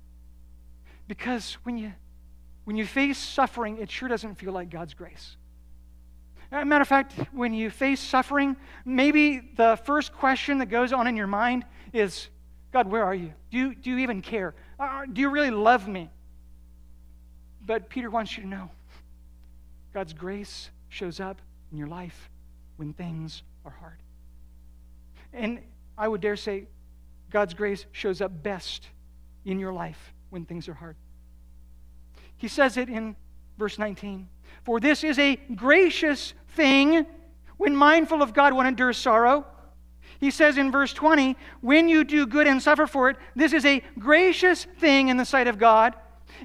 [1.06, 1.92] Because when you
[2.64, 5.36] when you face suffering, it sure doesn't feel like God's grace.
[6.50, 11.16] Matter of fact, when you face suffering, maybe the first question that goes on in
[11.16, 12.28] your mind is
[12.72, 13.32] God, where are you?
[13.50, 14.54] Do you, do you even care?
[14.78, 16.10] Uh, do you really love me?
[17.66, 18.70] But Peter wants you to know
[19.92, 21.40] God's grace shows up
[21.72, 22.30] in your life
[22.76, 23.98] when things are hard.
[25.32, 25.60] And
[25.98, 26.66] I would dare say,
[27.30, 28.88] God's grace shows up best
[29.44, 30.96] in your life when things are hard.
[32.40, 33.16] He says it in
[33.58, 34.26] verse 19
[34.64, 37.06] For this is a gracious thing
[37.58, 39.44] when mindful of God, one endures sorrow.
[40.18, 43.66] He says in verse 20, When you do good and suffer for it, this is
[43.66, 45.94] a gracious thing in the sight of God.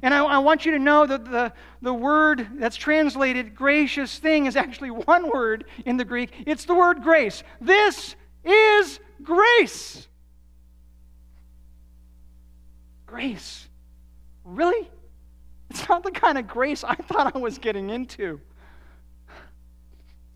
[0.02, 4.48] And I, I, want you to know that the, the word that's translated gracious thing
[4.48, 6.32] is actually one word in the Greek.
[6.46, 7.41] It's the word grace.
[7.62, 10.10] This is grace.
[13.06, 13.70] Grace.
[14.43, 14.89] Really?
[15.76, 18.39] It's not the kind of grace I thought I was getting into.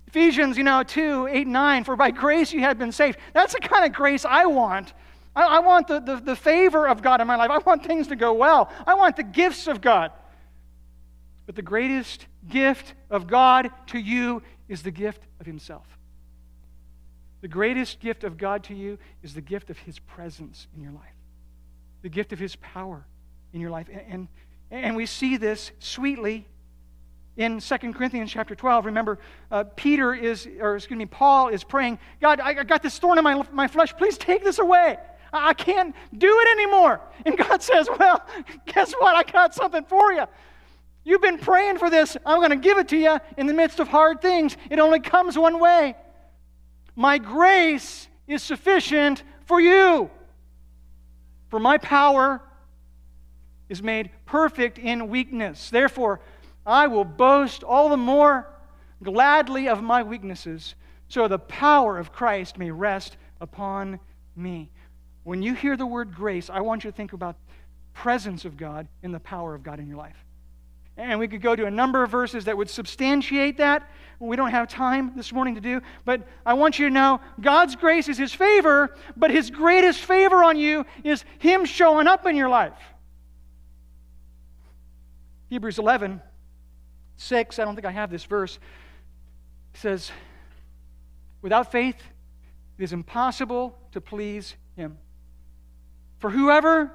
[0.05, 3.17] Ephesians, you know, 2, 8, 9, for by grace you have been saved.
[3.33, 4.91] That's the kind of grace I want.
[5.33, 7.51] I, I want the, the, the favor of God in my life.
[7.51, 8.69] I want things to go well.
[8.85, 10.11] I want the gifts of God.
[11.45, 15.87] But the greatest gift of God to you is the gift of Himself.
[17.39, 20.91] The greatest gift of God to you is the gift of His presence in your
[20.91, 21.15] life,
[22.01, 23.05] the gift of His power
[23.53, 23.87] in your life.
[23.89, 24.27] And, and,
[24.72, 26.45] and we see this sweetly
[27.39, 29.17] in 2 Corinthians chapter 12, remember,
[29.49, 33.24] uh, Peter is, or excuse me, Paul is praying, God, I, got this thorn in
[33.24, 33.95] my, my flesh.
[33.95, 34.97] Please take this away.
[35.32, 36.99] I can't do it anymore.
[37.26, 38.22] And God says, Well,
[38.65, 39.15] guess what?
[39.15, 40.26] I got something for you.
[41.05, 42.17] You've been praying for this.
[42.26, 44.57] I'm going to give it to you in the midst of hard things.
[44.70, 45.95] It only comes one way.
[46.95, 50.09] My grace is sufficient for you.
[51.47, 52.41] For my power
[53.70, 55.70] is made perfect in weakness.
[55.70, 56.20] Therefore,
[56.65, 58.47] I will boast all the more
[59.01, 60.76] gladly of my weaknesses,
[61.07, 63.99] so the power of Christ may rest upon
[64.36, 64.72] me.
[65.24, 67.36] When you hear the word grace, I want you to think about
[67.93, 70.17] presence of God and the power of God in your life.
[70.97, 73.89] And we could go to a number of verses that would substantiate that.
[74.20, 77.78] We don't have time this morning to do, but I want you to know God's
[77.78, 82.36] grace is His favor, but His greatest favor on you is Him showing up in
[82.36, 82.74] your life.
[85.49, 86.21] Hebrews 11
[87.17, 88.59] 6, I don't think I have this verse,
[89.73, 90.09] says,
[91.41, 91.97] Without faith,
[92.77, 94.97] it is impossible to please him.
[96.19, 96.91] For whoever,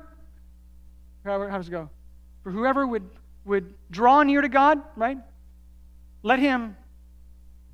[1.24, 1.90] how does it go?
[2.42, 3.08] For whoever would,
[3.44, 5.18] would draw near to God, right?
[6.22, 6.76] Let him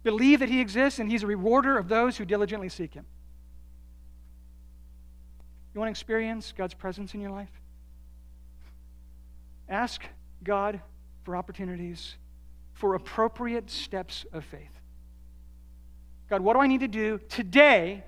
[0.02, 3.04] believe that he exists and he's a rewarder of those who diligently seek him.
[5.72, 7.50] You want to experience God's presence in your life?
[9.68, 10.02] Ask
[10.42, 10.80] God
[11.22, 12.16] for opportunities
[12.80, 14.70] for appropriate steps of faith.
[16.30, 18.02] God, what do I need to do today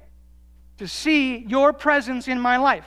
[0.79, 2.87] to see your presence in my life?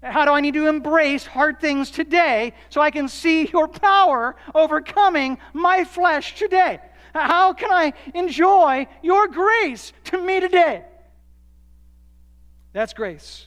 [0.00, 4.36] How do I need to embrace hard things today so I can see your power
[4.54, 6.78] overcoming my flesh today?
[7.14, 10.84] How can I enjoy your grace to me today?
[12.72, 13.46] That's grace.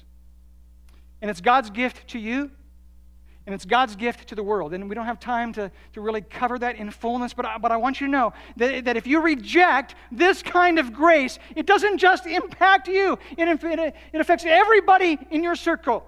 [1.22, 2.52] And it's God's gift to you
[3.48, 4.74] and it's God's gift to the world.
[4.74, 7.72] And we don't have time to, to really cover that in fullness, but I, but
[7.72, 11.66] I want you to know that, that if you reject this kind of grace, it
[11.66, 16.06] doesn't just impact you, it, it, it affects everybody in your circle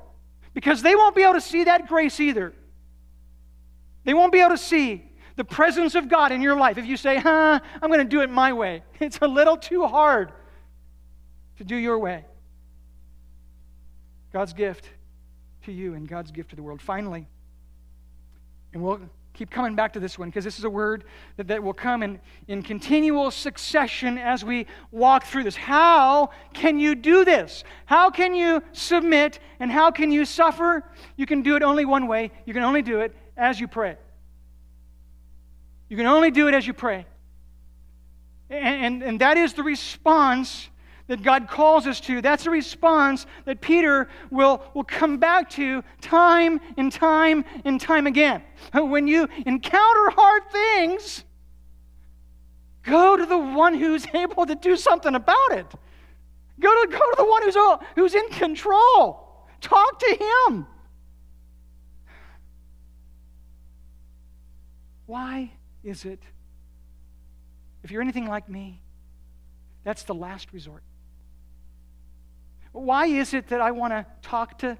[0.53, 2.53] because they won't be able to see that grace either.
[4.03, 6.97] They won't be able to see the presence of God in your life if you
[6.97, 8.83] say, huh, I'm going to do it my way.
[8.99, 10.33] It's a little too hard
[11.57, 12.25] to do your way.
[14.33, 14.89] God's gift
[15.69, 16.81] to you and God's gift to the world.
[16.81, 17.27] Finally,
[18.73, 18.99] and we'll
[19.33, 21.05] keep coming back to this one because this is a word
[21.37, 25.55] that, that will come in, in continual succession as we walk through this.
[25.55, 27.63] How can you do this?
[27.85, 30.83] How can you submit and how can you suffer?
[31.15, 32.31] You can do it only one way.
[32.45, 33.95] You can only do it as you pray.
[35.87, 37.05] You can only do it as you pray.
[38.49, 40.69] And, and, and that is the response
[41.09, 42.21] that God calls us to.
[42.21, 48.07] That's a response that Peter will, will come back to time and time and time
[48.07, 48.43] again.
[48.73, 51.23] When you encounter hard things,
[52.83, 55.65] go to the one who's able to do something about it.
[56.59, 59.47] Go to, go to the one who's, oh, who's in control.
[59.61, 60.67] Talk to him.
[65.07, 65.51] Why
[65.83, 66.21] is it,
[67.83, 68.83] if you're anything like me,
[69.83, 70.83] that's the last resort?
[72.71, 74.77] Why is it that I want to talk to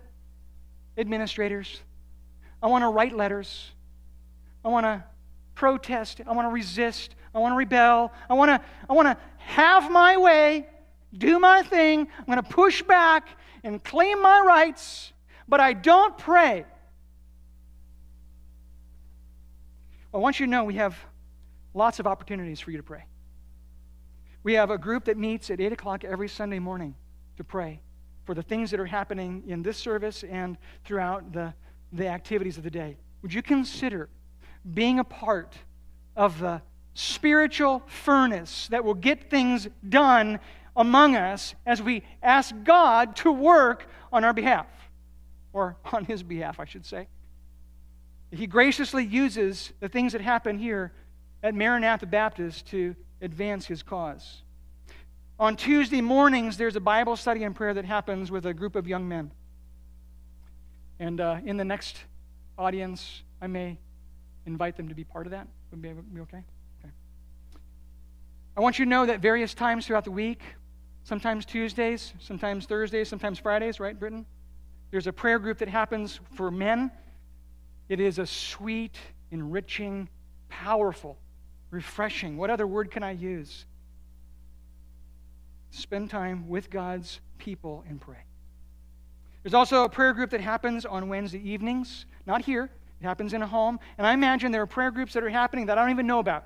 [0.98, 1.82] administrators?
[2.62, 3.72] I want to write letters.
[4.64, 5.04] I want to
[5.56, 6.22] protest.
[6.26, 7.16] I want to resist.
[7.34, 8.12] I want to rebel.
[8.30, 10.68] I want to, I want to have my way,
[11.18, 12.08] do my thing.
[12.18, 13.30] I'm going to push back
[13.64, 15.12] and claim my rights,
[15.48, 16.66] but I don't pray.
[20.14, 20.98] I want you to know we have
[21.74, 23.06] lots of opportunities for you to pray.
[24.44, 26.96] We have a group that meets at 8 o'clock every Sunday morning
[27.40, 27.80] to pray.
[28.26, 31.52] for the things that are happening in this service and throughout the,
[31.92, 32.96] the activities of the day.
[33.24, 34.08] Would you consider
[34.72, 35.58] being a part
[36.16, 36.62] of the
[36.94, 40.40] spiritual furnace that will get things done
[40.76, 44.68] among us as we ask God to work on our behalf,
[45.52, 47.08] or on His behalf, I should say?
[48.32, 50.92] He graciously uses the things that happen here
[51.42, 54.44] at Maranatha Baptist to advance His cause.
[55.40, 58.88] On Tuesday mornings, there's a Bible study and prayer that happens with a group of
[58.88, 59.32] young men.
[61.00, 61.98] And uh, in the next
[62.58, 63.78] audience, I may
[64.46, 65.48] invite them to be part of that.
[65.72, 66.44] Would be, be okay?
[66.84, 66.94] Okay.
[68.58, 70.42] I want you to know that various times throughout the week,
[71.06, 74.26] sometimes Tuesdays, sometimes Thursdays, sometimes Fridays, right, Britain?
[74.92, 76.92] There's a prayer group that happens for men.
[77.88, 78.98] It is a sweet,
[79.32, 80.10] enriching,
[80.50, 81.18] powerful,
[81.72, 82.36] refreshing.
[82.36, 83.66] What other word can I use?
[85.72, 88.18] Spend time with God's people and pray.
[89.44, 92.70] There's also a prayer group that happens on Wednesday evenings, not here,
[93.02, 93.80] it happens in a home.
[93.98, 96.20] And I imagine there are prayer groups that are happening that I don't even know
[96.20, 96.46] about.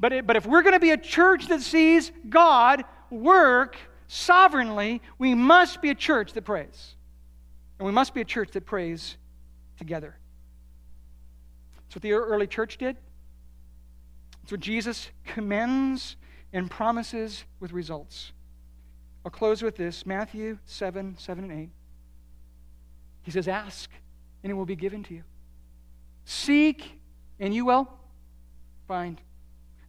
[0.00, 3.76] But, it, but if we're going to be a church that sees God work
[4.08, 6.94] sovereignly, we must be a church that prays.
[7.78, 9.16] And we must be a church that prays
[9.78, 10.16] together.
[11.76, 12.96] That's what the early church did.
[14.42, 16.16] That's what Jesus commends
[16.52, 18.32] and promises with results.
[19.26, 21.68] I'll close with this Matthew 7 7 and 8.
[23.24, 23.90] He says, Ask,
[24.44, 25.24] and it will be given to you.
[26.24, 27.00] Seek,
[27.40, 27.88] and you will
[28.86, 29.20] find.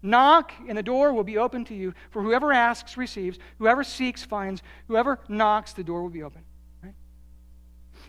[0.01, 1.93] Knock, and the door will be open to you.
[2.09, 6.41] For whoever asks receives, whoever seeks finds, whoever knocks, the door will be open.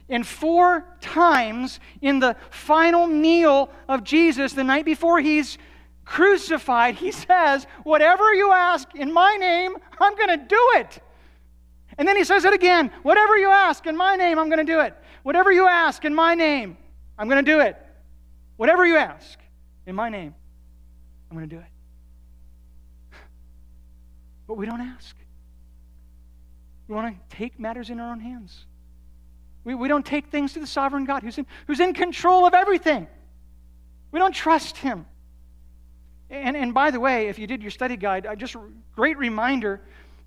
[0.08, 5.58] And four times in the final meal of Jesus, the night before he's
[6.06, 11.02] crucified, he says, Whatever you ask in my name, I'm going to do it.
[11.98, 14.72] And then he says it again Whatever you ask in my name, I'm going to
[14.72, 14.94] do it.
[15.24, 16.78] Whatever you ask in my name,
[17.18, 17.76] I'm going to do it.
[18.56, 19.38] Whatever you ask
[19.86, 20.34] in my name,
[21.30, 21.68] I'm going to do it.
[24.46, 25.14] But we don't ask.
[26.86, 28.64] We want to take matters in our own hands.
[29.64, 32.54] We, we don't take things to the sovereign God who's in, who's in control of
[32.54, 33.06] everything.
[34.10, 35.04] We don't trust him.
[36.30, 38.56] And, and by the way, if you did your study guide, I just
[38.94, 39.82] great reminder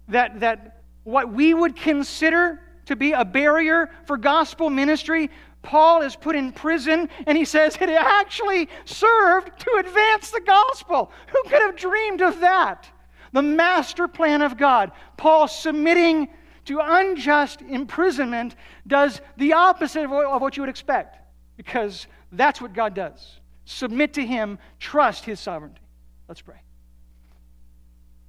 [0.10, 5.30] that, that what we would consider to be a barrier for gospel ministry
[5.62, 11.12] Paul is put in prison, and he says it actually served to advance the gospel.
[11.28, 12.90] Who could have dreamed of that?
[13.32, 14.92] The master plan of God.
[15.18, 16.30] Paul submitting
[16.66, 18.56] to unjust imprisonment
[18.88, 21.18] does the opposite of what you would expect,
[21.58, 23.40] because that's what God does.
[23.66, 25.82] Submit to Him, trust His sovereignty.
[26.28, 26.62] Let's pray.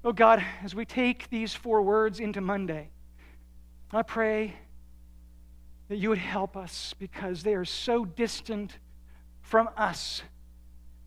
[0.05, 2.91] Oh God, as we take these four words into Monday,
[3.93, 4.55] I pray
[5.89, 8.79] that you would help us because they are so distant
[9.43, 10.23] from us.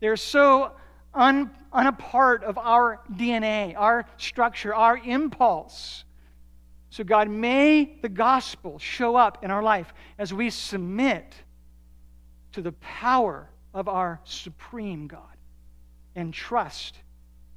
[0.00, 0.72] They're so
[1.12, 6.04] un, unapart of our DNA, our structure, our impulse.
[6.88, 11.34] So, God, may the gospel show up in our life as we submit
[12.52, 15.36] to the power of our supreme God
[16.14, 16.98] and trust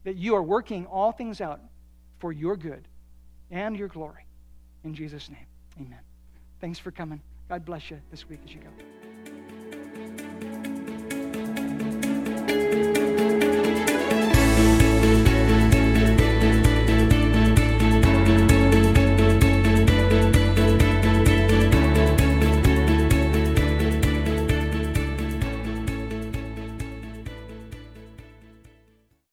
[0.03, 1.59] that you are working all things out
[2.19, 2.87] for your good
[3.51, 4.25] and your glory.
[4.83, 5.45] In Jesus' name,
[5.79, 5.99] amen.
[6.61, 7.21] Thanks for coming.
[7.47, 8.69] God bless you this week as you go.